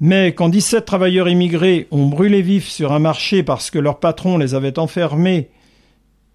Mais 0.00 0.34
quand 0.34 0.48
17 0.48 0.84
travailleurs 0.84 1.28
immigrés 1.28 1.86
ont 1.92 2.08
brûlé 2.08 2.42
vifs 2.42 2.66
sur 2.66 2.92
un 2.92 2.98
marché 2.98 3.44
parce 3.44 3.70
que 3.70 3.78
leur 3.78 4.00
patron 4.00 4.36
les 4.36 4.56
avait 4.56 4.80
enfermés 4.80 5.48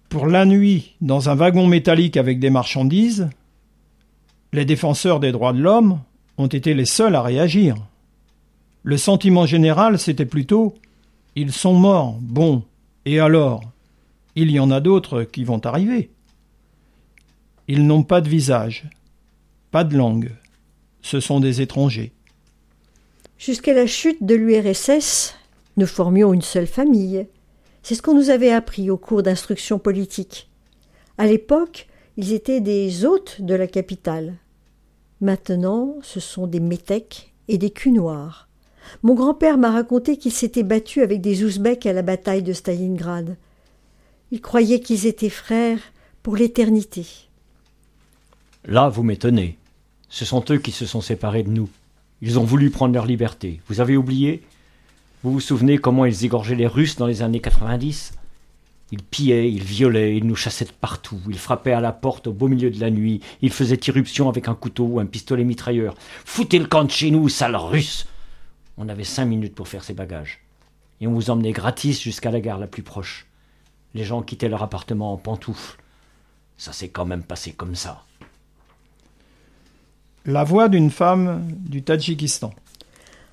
pour 0.08 0.26
la 0.26 0.46
nuit 0.46 0.94
dans 1.02 1.28
un 1.28 1.34
wagon 1.34 1.66
métallique 1.66 2.16
avec 2.16 2.38
des 2.38 2.48
marchandises, 2.48 3.28
les 4.54 4.64
défenseurs 4.64 5.20
des 5.20 5.32
droits 5.32 5.52
de 5.52 5.60
l'homme 5.60 6.00
ont 6.38 6.46
été 6.46 6.72
les 6.72 6.86
seuls 6.86 7.14
à 7.14 7.20
réagir. 7.20 7.74
Le 8.84 8.96
sentiment 8.96 9.44
général, 9.44 9.98
c'était 9.98 10.24
plutôt 10.24 10.76
Ils 11.36 11.52
sont 11.52 11.74
morts, 11.74 12.16
bon, 12.22 12.62
et 13.04 13.20
alors 13.20 13.60
Il 14.34 14.50
y 14.50 14.58
en 14.58 14.70
a 14.70 14.80
d'autres 14.80 15.24
qui 15.24 15.44
vont 15.44 15.60
arriver. 15.66 16.08
Ils 17.68 17.86
n'ont 17.86 18.02
pas 18.02 18.22
de 18.22 18.30
visage, 18.30 18.88
pas 19.70 19.84
de 19.84 19.94
langue, 19.94 20.30
ce 21.04 21.20
sont 21.20 21.38
des 21.38 21.60
étrangers. 21.60 22.12
Jusqu'à 23.36 23.74
la 23.74 23.86
chute 23.86 24.24
de 24.24 24.34
l'URSS, 24.34 25.34
nous 25.76 25.86
formions 25.86 26.32
une 26.32 26.40
seule 26.40 26.66
famille. 26.66 27.26
C'est 27.82 27.94
ce 27.94 28.00
qu'on 28.00 28.14
nous 28.14 28.30
avait 28.30 28.50
appris 28.50 28.90
au 28.90 28.96
cours 28.96 29.22
d'instruction 29.22 29.78
politique. 29.78 30.48
À 31.18 31.26
l'époque, 31.26 31.88
ils 32.16 32.32
étaient 32.32 32.62
des 32.62 33.04
hôtes 33.04 33.42
de 33.42 33.54
la 33.54 33.66
capitale. 33.66 34.36
Maintenant, 35.20 35.94
ce 36.00 36.20
sont 36.20 36.46
des 36.46 36.58
métèques 36.60 37.34
et 37.48 37.58
des 37.58 37.70
culs 37.70 37.92
noirs. 37.92 38.48
Mon 39.02 39.14
grand-père 39.14 39.58
m'a 39.58 39.72
raconté 39.72 40.16
qu'il 40.16 40.32
s'était 40.32 40.62
battu 40.62 41.02
avec 41.02 41.20
des 41.20 41.44
Ouzbeks 41.44 41.84
à 41.84 41.92
la 41.92 42.02
bataille 42.02 42.42
de 42.42 42.54
Stalingrad. 42.54 43.36
Il 44.30 44.40
croyait 44.40 44.80
qu'ils 44.80 45.06
étaient 45.06 45.28
frères 45.28 45.80
pour 46.22 46.36
l'éternité. 46.36 47.06
Là, 48.64 48.88
vous 48.88 49.02
m'étonnez. 49.02 49.58
Ce 50.08 50.24
sont 50.24 50.44
eux 50.50 50.58
qui 50.58 50.72
se 50.72 50.86
sont 50.86 51.00
séparés 51.00 51.42
de 51.42 51.50
nous. 51.50 51.68
Ils 52.22 52.38
ont 52.38 52.44
voulu 52.44 52.70
prendre 52.70 52.94
leur 52.94 53.06
liberté. 53.06 53.60
Vous 53.68 53.80
avez 53.80 53.96
oublié? 53.96 54.42
Vous 55.22 55.32
vous 55.32 55.40
souvenez 55.40 55.78
comment 55.78 56.04
ils 56.04 56.24
égorgeaient 56.24 56.54
les 56.54 56.66
Russes 56.66 56.96
dans 56.96 57.06
les 57.06 57.22
années 57.22 57.40
90 57.40 58.12
Ils 58.92 59.02
pillaient, 59.02 59.50
ils 59.50 59.62
violaient, 59.62 60.16
ils 60.16 60.26
nous 60.26 60.36
chassaient 60.36 60.66
de 60.66 60.70
partout, 60.70 61.18
ils 61.28 61.38
frappaient 61.38 61.72
à 61.72 61.80
la 61.80 61.92
porte 61.92 62.26
au 62.26 62.32
beau 62.32 62.48
milieu 62.48 62.70
de 62.70 62.80
la 62.80 62.90
nuit, 62.90 63.20
ils 63.40 63.52
faisaient 63.52 63.80
irruption 63.86 64.28
avec 64.28 64.48
un 64.48 64.54
couteau 64.54 64.84
ou 64.84 65.00
un 65.00 65.06
pistolet 65.06 65.44
mitrailleur. 65.44 65.94
Foutez 66.24 66.58
le 66.58 66.66
camp 66.66 66.84
de 66.84 66.90
chez 66.90 67.10
nous, 67.10 67.28
sale 67.28 67.56
russe 67.56 68.06
On 68.76 68.88
avait 68.88 69.04
cinq 69.04 69.24
minutes 69.24 69.54
pour 69.54 69.68
faire 69.68 69.82
ses 69.82 69.94
bagages. 69.94 70.40
Et 71.00 71.06
on 71.06 71.12
vous 71.14 71.30
emmenait 71.30 71.52
gratis 71.52 72.02
jusqu'à 72.02 72.30
la 72.30 72.40
gare 72.40 72.58
la 72.58 72.66
plus 72.66 72.82
proche. 72.82 73.26
Les 73.94 74.04
gens 74.04 74.22
quittaient 74.22 74.48
leur 74.48 74.62
appartement 74.62 75.12
en 75.12 75.16
pantoufles. 75.16 75.78
Ça 76.56 76.72
s'est 76.72 76.88
quand 76.88 77.06
même 77.06 77.22
passé 77.22 77.52
comme 77.52 77.74
ça. 77.74 78.04
La 80.26 80.42
voix 80.42 80.70
d'une 80.70 80.90
femme 80.90 81.46
du 81.68 81.82
Tadjikistan. 81.82 82.54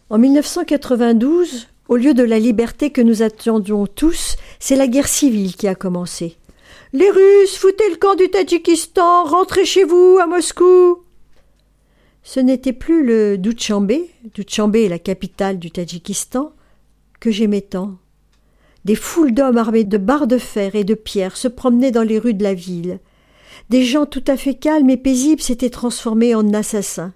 En 0.09 0.17
1992, 0.17 1.69
au 1.87 1.95
lieu 1.95 2.13
de 2.13 2.23
la 2.23 2.37
liberté 2.37 2.89
que 2.89 2.99
nous 2.99 3.21
attendions 3.21 3.87
tous, 3.87 4.35
c'est 4.59 4.75
la 4.75 4.87
guerre 4.87 5.07
civile 5.07 5.55
qui 5.55 5.69
a 5.69 5.75
commencé. 5.75 6.35
Les 6.91 7.09
Russes, 7.09 7.55
foutez 7.55 7.89
le 7.89 7.95
camp 7.95 8.15
du 8.15 8.29
Tadjikistan, 8.29 9.23
rentrez 9.23 9.63
chez 9.63 9.85
vous 9.85 10.17
à 10.21 10.27
Moscou. 10.27 10.97
Ce 12.23 12.41
n'était 12.41 12.73
plus 12.73 13.05
le 13.05 13.37
Doutchambé, 13.37 14.09
Doutchambé 14.35 14.83
est 14.83 14.89
la 14.89 14.99
capitale 14.99 15.59
du 15.59 15.71
Tadjikistan, 15.71 16.51
que 17.21 17.31
j'aimais 17.31 17.61
tant. 17.61 17.99
Des 18.83 18.95
foules 18.95 19.33
d'hommes 19.33 19.57
armés 19.57 19.85
de 19.85 19.97
barres 19.97 20.27
de 20.27 20.37
fer 20.37 20.75
et 20.75 20.83
de 20.83 20.95
pierres 20.95 21.37
se 21.37 21.47
promenaient 21.47 21.91
dans 21.91 22.03
les 22.03 22.19
rues 22.19 22.33
de 22.33 22.43
la 22.43 22.53
ville. 22.53 22.99
Des 23.69 23.83
gens 23.83 24.05
tout 24.05 24.23
à 24.27 24.37
fait 24.37 24.55
calmes 24.55 24.89
et 24.89 24.97
paisibles 24.97 25.41
s'étaient 25.41 25.69
transformés 25.69 26.35
en 26.35 26.53
assassins. 26.53 27.13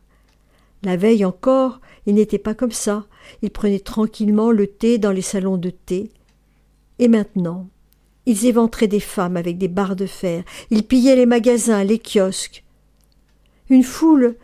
La 0.84 0.98
veille 0.98 1.26
encore, 1.26 1.82
ils 2.06 2.16
n'étaient 2.16 2.38
pas 2.38 2.54
comme 2.54 2.72
ça. 2.72 3.06
Ils 3.42 3.50
prenaient 3.50 3.80
tranquillement 3.80 4.52
le 4.52 4.68
thé 4.68 4.98
dans 4.98 5.12
les 5.12 5.22
salons 5.22 5.58
de 5.58 5.70
thé. 5.72 6.12
Et 7.00 7.08
maintenant, 7.08 7.68
ils 8.26 8.46
éventraient 8.46 8.88
des 8.88 9.00
femmes 9.00 9.38
avec 9.38 9.58
des 9.58 9.68
barres 9.68 9.96
de 9.96 10.06
fer. 10.06 10.44
Ils 10.70 10.84
pillaient 10.84 11.16
les 11.16 11.26
magasins, 11.26 11.84
les 11.84 12.00
kiosques. 12.00 12.64
Une 13.70 13.84
foule, 13.84 14.36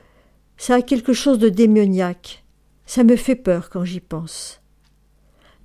ça 0.58 0.76
a 0.76 0.82
quelque 0.82 1.14
chose 1.14 1.40
de 1.40 1.50
démoniaque. 1.50 2.44
Ça 2.86 3.04
me 3.04 3.16
fait 3.16 3.36
peur 3.36 3.70
quand 3.70 3.86
j'y 3.86 4.00
pense. 4.00 4.62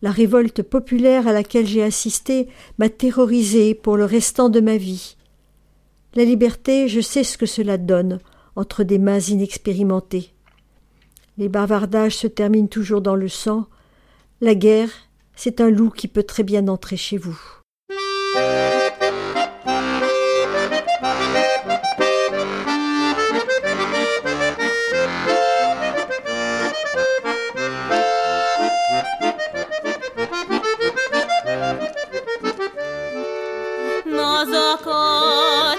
La 0.03 0.11
révolte 0.11 0.63
populaire 0.63 1.27
à 1.27 1.33
laquelle 1.33 1.67
j'ai 1.67 1.83
assisté 1.83 2.49
m'a 2.79 2.89
terrorisée 2.89 3.75
pour 3.75 3.97
le 3.97 4.05
restant 4.05 4.51
de 4.51 4.61
ma 4.61 4.77
vie. 4.77 5.16
La 6.17 6.25
liberté, 6.25 6.89
je 6.89 7.03
sais 7.03 7.25
ce 7.25 7.37
que 7.37 7.45
cela 7.45 7.77
donne 7.77 8.21
entre 8.57 8.85
des 8.85 8.99
mains 8.99 9.21
inexpérimentées. 9.21 10.33
Les 11.37 11.51
bavardages 11.51 12.17
se 12.17 12.27
terminent 12.27 12.69
toujours 12.69 13.03
dans 13.03 13.17
le 13.17 13.29
sang. 13.29 13.67
La 14.41 14.55
guerre, 14.55 14.89
c'est 15.35 15.61
un 15.61 15.69
loup 15.69 15.91
qui 15.91 16.09
peut 16.09 16.23
très 16.23 16.43
bien 16.43 16.69
entrer 16.69 16.97
chez 16.97 17.19
vous. 17.19 17.39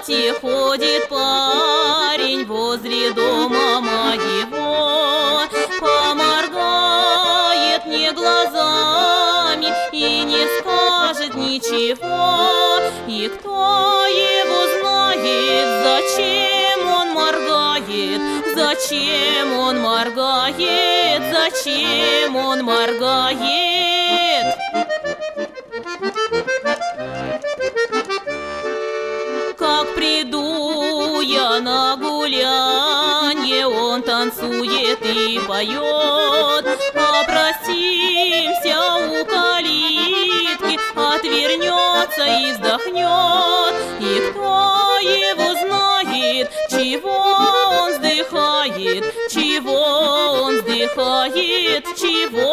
Ходит 0.07 1.09
парень 1.09 2.45
возле 2.45 3.11
дома 3.11 3.81
моего, 3.81 5.41
поморгает 5.81 7.85
мне 7.85 8.13
глазами 8.13 9.67
и 9.91 10.23
не 10.23 10.47
скажет 10.59 11.35
ничего. 11.35 12.79
И 13.07 13.27
кто 13.27 14.05
его 14.07 14.67
знает, 14.79 15.83
зачем 15.83 16.87
он 16.89 17.11
моргает, 17.11 18.21
зачем 18.55 19.59
он 19.59 19.81
моргает, 19.81 21.21
зачем 21.33 22.37
он 22.37 22.63
моргает? 22.63 23.66
На 31.67 31.97
гулянье, 31.97 33.67
он 33.67 34.01
танцует 34.01 34.99
и 35.03 35.37
поет. 35.45 36.65
Попросимся 36.93 38.77
у 39.11 39.25
калитки, 39.25 40.79
отвернется 40.95 42.25
и 42.25 42.53
вздохнет. 42.53 43.75
И 43.99 44.31
кто 44.31 44.97
его 44.99 45.49
знает, 45.61 46.49
чего 46.69 47.17
он 47.81 47.91
вздыхает, 47.91 49.03
чего 49.29 49.81
он 50.43 50.55
вздыхает, 50.59 51.85
чего 51.97 52.46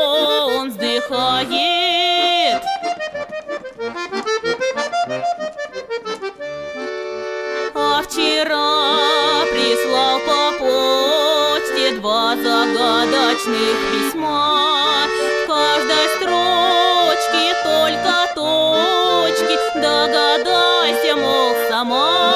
два 12.05 12.37
загадочных 12.37 13.77
письма. 13.91 15.07
В 15.07 15.47
каждой 15.47 16.07
строчке 16.17 17.55
только 17.65 18.29
точки, 18.35 19.57
догадайся, 19.75 21.17
мол, 21.17 21.55
сама. 21.71 22.35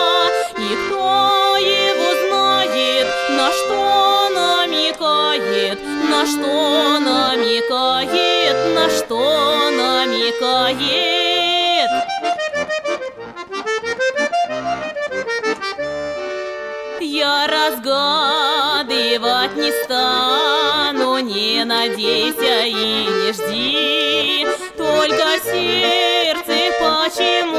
И 0.56 0.74
кто 0.86 1.56
его 1.58 2.08
знает, 2.28 3.08
на 3.28 3.50
что 3.52 4.28
намекает, 4.30 5.78
на 6.08 6.24
что 6.24 6.98
намекает, 6.98 8.74
на 8.74 8.88
что 8.88 9.70
намекает. 9.70 11.17
Надейся 21.88 22.64
и 22.66 22.72
не 22.72 23.32
жди. 23.32 24.46
Только 24.76 25.24
сердце 25.44 26.74
почему-то 26.80 27.57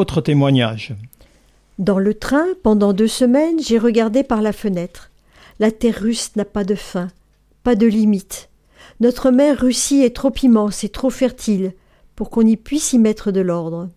D'autres 0.00 0.22
témoignages. 0.22 0.94
Dans 1.78 1.98
le 1.98 2.14
train, 2.14 2.46
pendant 2.62 2.94
deux 2.94 3.06
semaines, 3.06 3.60
j'ai 3.62 3.76
regardé 3.76 4.22
par 4.22 4.40
la 4.40 4.54
fenêtre. 4.54 5.10
La 5.58 5.70
terre 5.70 6.00
russe 6.00 6.34
n'a 6.36 6.46
pas 6.46 6.64
de 6.64 6.74
fin, 6.74 7.08
pas 7.64 7.74
de 7.74 7.86
limite. 7.86 8.48
Notre 9.00 9.30
mer 9.30 9.60
Russie 9.60 10.00
est 10.00 10.16
trop 10.16 10.32
immense 10.42 10.84
et 10.84 10.88
trop 10.88 11.10
fertile 11.10 11.74
pour 12.16 12.30
qu'on 12.30 12.46
y 12.46 12.56
puisse 12.56 12.94
y 12.94 12.98
mettre 12.98 13.30
de 13.30 13.42
l'ordre. 13.42 13.90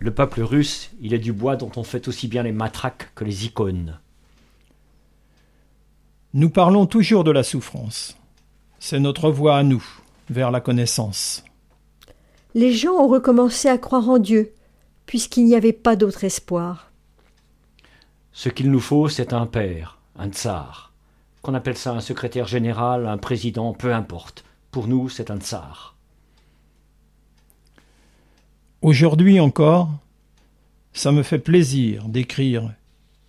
Le 0.00 0.12
peuple 0.12 0.42
russe, 0.42 0.90
il 1.00 1.14
est 1.14 1.18
du 1.18 1.32
bois 1.32 1.56
dont 1.56 1.72
on 1.76 1.82
fait 1.82 2.06
aussi 2.06 2.28
bien 2.28 2.42
les 2.42 2.52
matraques 2.52 3.08
que 3.14 3.24
les 3.24 3.46
icônes. 3.46 3.98
Nous 6.34 6.50
parlons 6.50 6.84
toujours 6.84 7.24
de 7.24 7.30
la 7.30 7.42
souffrance. 7.42 8.18
C'est 8.80 9.00
notre 9.00 9.30
voie 9.30 9.56
à 9.56 9.62
nous, 9.62 9.82
vers 10.28 10.50
la 10.50 10.60
connaissance. 10.60 11.42
Les 12.54 12.74
gens 12.74 12.92
ont 12.92 13.08
recommencé 13.08 13.68
à 13.68 13.78
croire 13.78 14.10
en 14.10 14.18
Dieu, 14.18 14.52
puisqu'il 15.06 15.44
n'y 15.44 15.54
avait 15.54 15.72
pas 15.72 15.96
d'autre 15.96 16.24
espoir. 16.24 16.90
Ce 18.32 18.48
qu'il 18.48 18.70
nous 18.70 18.80
faut, 18.80 19.08
c'est 19.08 19.32
un 19.32 19.46
père, 19.46 19.98
un 20.18 20.28
tsar. 20.28 20.92
Qu'on 21.42 21.54
appelle 21.54 21.76
ça 21.76 21.92
un 21.92 22.00
secrétaire 22.00 22.46
général, 22.46 23.06
un 23.06 23.18
président, 23.18 23.72
peu 23.72 23.94
importe. 23.94 24.44
Pour 24.70 24.88
nous, 24.88 25.08
c'est 25.08 25.30
un 25.30 25.38
tsar. 25.38 25.94
Aujourd'hui 28.82 29.40
encore, 29.40 29.90
ça 30.92 31.12
me 31.12 31.22
fait 31.22 31.38
plaisir 31.38 32.08
d'écrire 32.08 32.72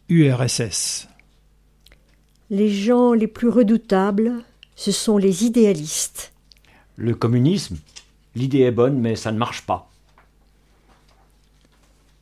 URSS. 0.10 1.08
Les 2.50 2.70
gens 2.70 3.14
les 3.14 3.28
plus 3.28 3.50
redoutables, 3.50 4.44
ce 4.76 4.92
sont 4.92 5.18
les 5.18 5.46
idéalistes. 5.46 6.34
Le 6.96 7.16
communisme, 7.16 7.78
l'idée 8.36 8.62
est 8.62 8.72
bonne, 8.72 9.00
mais 9.00 9.16
ça 9.16 9.32
ne 9.32 9.38
marche 9.38 9.66
pas. 9.66 9.90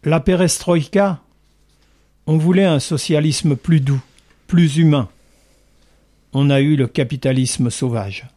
La 0.06 0.20
perestroïka, 0.20 1.22
on 2.28 2.38
voulait 2.38 2.66
un 2.66 2.80
socialisme 2.80 3.56
plus 3.56 3.80
doux, 3.80 4.02
plus 4.48 4.76
humain. 4.76 5.08
On 6.34 6.50
a 6.50 6.60
eu 6.60 6.76
le 6.76 6.88
capitalisme 6.88 7.70
sauvage. 7.70 8.28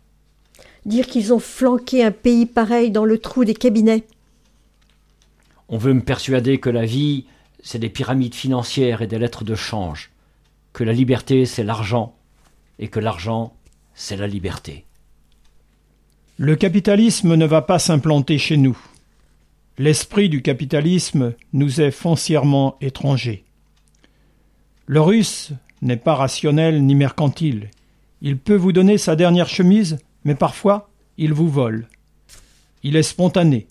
Dire 0.84 1.08
qu'ils 1.08 1.32
ont 1.32 1.40
flanqué 1.40 2.04
un 2.04 2.12
pays 2.12 2.46
pareil 2.46 2.92
dans 2.92 3.04
le 3.04 3.18
trou 3.18 3.44
des 3.44 3.54
cabinets. 3.54 4.04
On 5.68 5.76
veut 5.76 5.92
me 5.92 6.02
persuader 6.02 6.58
que 6.58 6.70
la 6.70 6.86
vie, 6.86 7.24
c'est 7.64 7.80
des 7.80 7.88
pyramides 7.88 8.36
financières 8.36 9.02
et 9.02 9.08
des 9.08 9.18
lettres 9.18 9.42
de 9.42 9.56
change, 9.56 10.10
que 10.72 10.84
la 10.84 10.92
liberté, 10.92 11.46
c'est 11.46 11.64
l'argent, 11.64 12.14
et 12.78 12.86
que 12.86 13.00
l'argent, 13.00 13.56
c'est 13.94 14.16
la 14.16 14.28
liberté. 14.28 14.84
Le 16.38 16.54
capitalisme 16.54 17.34
ne 17.34 17.46
va 17.46 17.62
pas 17.62 17.80
s'implanter 17.80 18.38
chez 18.38 18.56
nous. 18.56 18.78
L'esprit 19.78 20.30
du 20.30 20.40
capitalisme 20.40 21.34
nous 21.52 21.82
est 21.82 21.90
foncièrement 21.90 22.76
étranger. 22.80 23.44
Le 24.86 25.02
russe 25.02 25.52
n'est 25.82 25.98
pas 25.98 26.14
rationnel 26.14 26.82
ni 26.84 26.94
mercantile. 26.94 27.70
Il 28.22 28.38
peut 28.38 28.56
vous 28.56 28.72
donner 28.72 28.96
sa 28.96 29.16
dernière 29.16 29.48
chemise, 29.48 29.98
mais 30.24 30.34
parfois 30.34 30.88
il 31.18 31.34
vous 31.34 31.50
vole. 31.50 31.88
Il 32.82 32.96
est 32.96 33.02
spontané. 33.02 33.66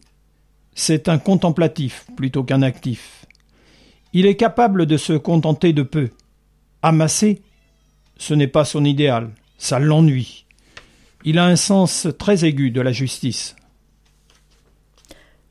C'est 0.76 1.10
un 1.10 1.18
contemplatif 1.18 2.06
plutôt 2.16 2.44
qu'un 2.44 2.62
actif. 2.62 3.26
Il 4.14 4.28
est 4.28 4.36
capable 4.36 4.86
de 4.86 4.98
se 4.98 5.14
contenter 5.14 5.74
de 5.74 5.82
peu. 5.82 6.10
Amasser, 6.84 7.42
ce 8.18 8.34
n'est 8.36 8.48
pas 8.48 8.66
son 8.66 8.86
idéal, 8.86 9.32
ça 9.58 9.80
l'ennuie. 9.80 10.46
Il 11.24 11.40
a 11.40 11.46
un 11.46 11.56
sens 11.56 12.08
très 12.20 12.46
aigu 12.46 12.70
de 12.70 12.82
la 12.82 12.92
justice. 12.92 13.56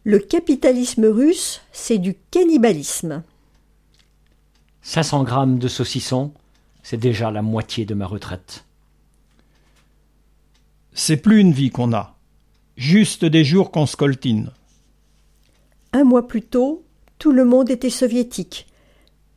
Le 0.07 0.19
capitalisme 0.19 1.07
russe, 1.07 1.63
c'est 1.73 1.97
du 1.97 2.15
cannibalisme. 2.31 3.23
500 4.83 5.25
grammes 5.25 5.59
de 5.59 5.67
saucisson, 5.67 6.35
c'est 6.83 6.99
déjà 6.99 7.31
la 7.31 7.41
moitié 7.41 7.87
de 7.87 7.95
ma 7.95 8.07
retraite. 8.07 8.67
C'est 10.93 11.17
plus 11.17 11.41
une 11.41 11.53
vie 11.53 11.71
qu'on 11.71 11.95
a, 11.95 12.19
juste 12.77 13.25
des 13.25 13.45
jours 13.45 13.71
qu'on 13.71 13.87
scoltine. 13.87 14.51
Un 15.95 16.05
mois 16.05 16.29
plus 16.29 16.43
tôt, 16.43 16.85
tout 17.19 17.33
le 17.33 17.47
monde 17.47 17.71
était 17.71 17.89
soviétique. 17.89 18.67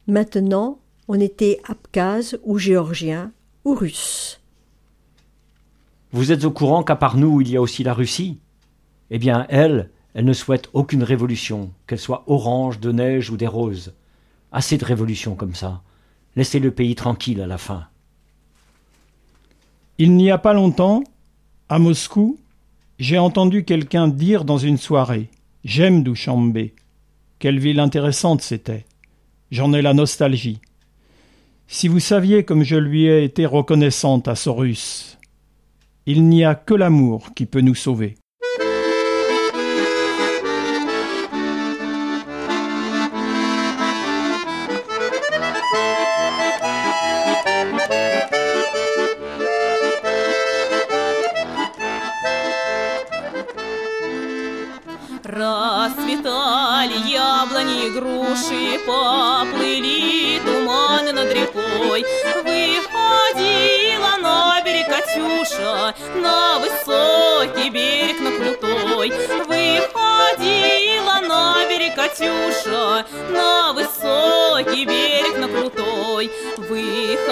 Maintenant, 0.05 0.79
on 1.07 1.17
était 1.17 1.61
abkhaz 1.69 2.37
ou 2.43 2.57
géorgien 2.57 3.31
ou 3.63 3.73
russe. 3.73 4.41
Vous 6.11 6.33
êtes 6.33 6.43
au 6.43 6.51
courant 6.51 6.83
qu'à 6.83 6.97
part 6.97 7.15
nous, 7.15 7.39
il 7.39 7.49
y 7.49 7.55
a 7.55 7.61
aussi 7.61 7.83
la 7.83 7.93
Russie? 7.93 8.39
Eh 9.11 9.17
bien, 9.17 9.45
elle, 9.47 9.91
elle 10.17 10.25
ne 10.25 10.33
souhaite 10.33 10.71
aucune 10.73 11.03
révolution, 11.03 11.69
qu'elle 11.85 11.99
soit 11.99 12.23
orange, 12.25 12.79
de 12.79 12.91
neige 12.91 13.29
ou 13.29 13.37
des 13.37 13.45
roses. 13.45 13.93
Assez 14.51 14.79
de 14.79 14.83
révolutions 14.83 15.35
comme 15.35 15.53
ça. 15.53 15.83
Laissez 16.35 16.57
le 16.57 16.71
pays 16.71 16.95
tranquille 16.95 17.39
à 17.39 17.45
la 17.45 17.59
fin. 17.59 17.85
Il 19.99 20.15
n'y 20.15 20.31
a 20.31 20.39
pas 20.39 20.53
longtemps, 20.53 21.03
à 21.69 21.77
Moscou, 21.77 22.39
j'ai 22.97 23.19
entendu 23.19 23.63
quelqu'un 23.63 24.07
dire 24.07 24.43
dans 24.43 24.57
une 24.57 24.79
soirée 24.79 25.29
J'aime 25.63 26.01
Douchambé. 26.01 26.73
Quelle 27.37 27.59
ville 27.59 27.79
intéressante 27.79 28.41
c'était. 28.41 28.87
J'en 29.51 29.71
ai 29.71 29.83
la 29.83 29.93
nostalgie. 29.93 30.61
Si 31.67 31.87
vous 31.87 31.99
saviez 31.99 32.43
comme 32.43 32.63
je 32.63 32.77
lui 32.77 33.05
ai 33.05 33.23
été 33.23 33.45
reconnaissante 33.45 34.27
à 34.27 34.33
russe. 34.47 35.19
Il 36.07 36.27
n'y 36.27 36.43
a 36.43 36.55
que 36.55 36.73
l'amour 36.73 37.35
qui 37.35 37.45
peut 37.45 37.61
nous 37.61 37.75
sauver. 37.75 38.15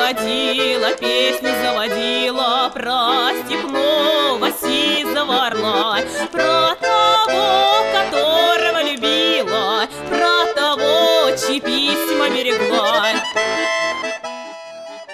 Выходила, 0.05 0.91
песню 1.01 1.49
заводила 1.65 2.71
про 2.75 3.31
степного 3.47 4.51
сизого 4.53 5.47
орла, 5.47 6.01
про 6.31 6.75
того, 6.75 7.87
которого 7.95 8.83
любила, 8.83 9.89
про 10.11 10.53
того, 10.55 11.35
чьи 11.35 11.61
письма 11.61 12.29
берегла. 12.29 13.07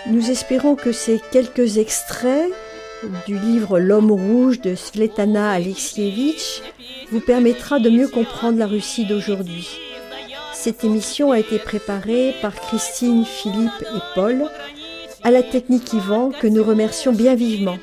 Nous 0.06 0.30
espérons 0.30 0.74
que 0.74 0.92
ces 0.92 1.20
quelques 1.30 1.78
extraits 1.78 2.52
du 3.28 3.38
livre 3.38 3.78
L'homme 3.78 4.10
rouge 4.10 4.60
de 4.60 4.74
Svetana 4.74 5.52
Alexievitch 5.52 6.62
vous 7.12 7.20
permettra 7.20 7.78
de 7.78 7.88
mieux 7.88 8.08
comprendre 8.08 8.58
la 8.58 8.66
Russie 8.66 9.04
d'aujourd'hui. 9.04 9.68
Cette 10.66 10.82
émission 10.82 11.30
a 11.30 11.38
été 11.38 11.60
préparée 11.60 12.34
par 12.42 12.52
Christine, 12.52 13.24
Philippe 13.24 13.82
et 13.82 14.00
Paul, 14.16 14.50
à 15.23 15.31
la 15.31 15.43
technique 15.43 15.93
Yvan 15.93 16.31
que 16.31 16.47
nous 16.47 16.63
remercions 16.63 17.13
bien 17.13 17.35
vivement. 17.35 17.77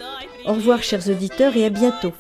Au 0.45 0.55
revoir 0.55 0.82
chers 0.82 1.09
auditeurs 1.09 1.57
et 1.57 1.66
à 1.66 1.70
bientôt. 1.70 2.12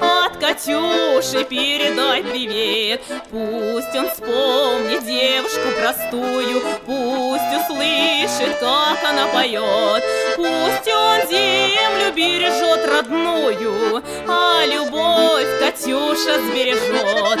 От 0.00 0.36
Катюши 0.36 1.44
передай 1.44 2.22
привет 2.22 3.00
Пусть 3.30 3.94
он 3.96 4.08
вспомнит 4.10 5.04
девушку 5.04 5.68
простую 5.80 6.60
Пусть 6.84 7.42
услышит, 7.56 8.58
как 8.60 9.02
она 9.08 9.26
поет 9.28 10.04
Пусть 10.36 10.88
он 10.88 11.28
землю 11.30 12.12
бережет 12.14 12.86
родную 12.86 14.02
А 14.28 14.66
любовь 14.66 15.48
Катюша 15.58 16.38
сбережет 16.50 17.40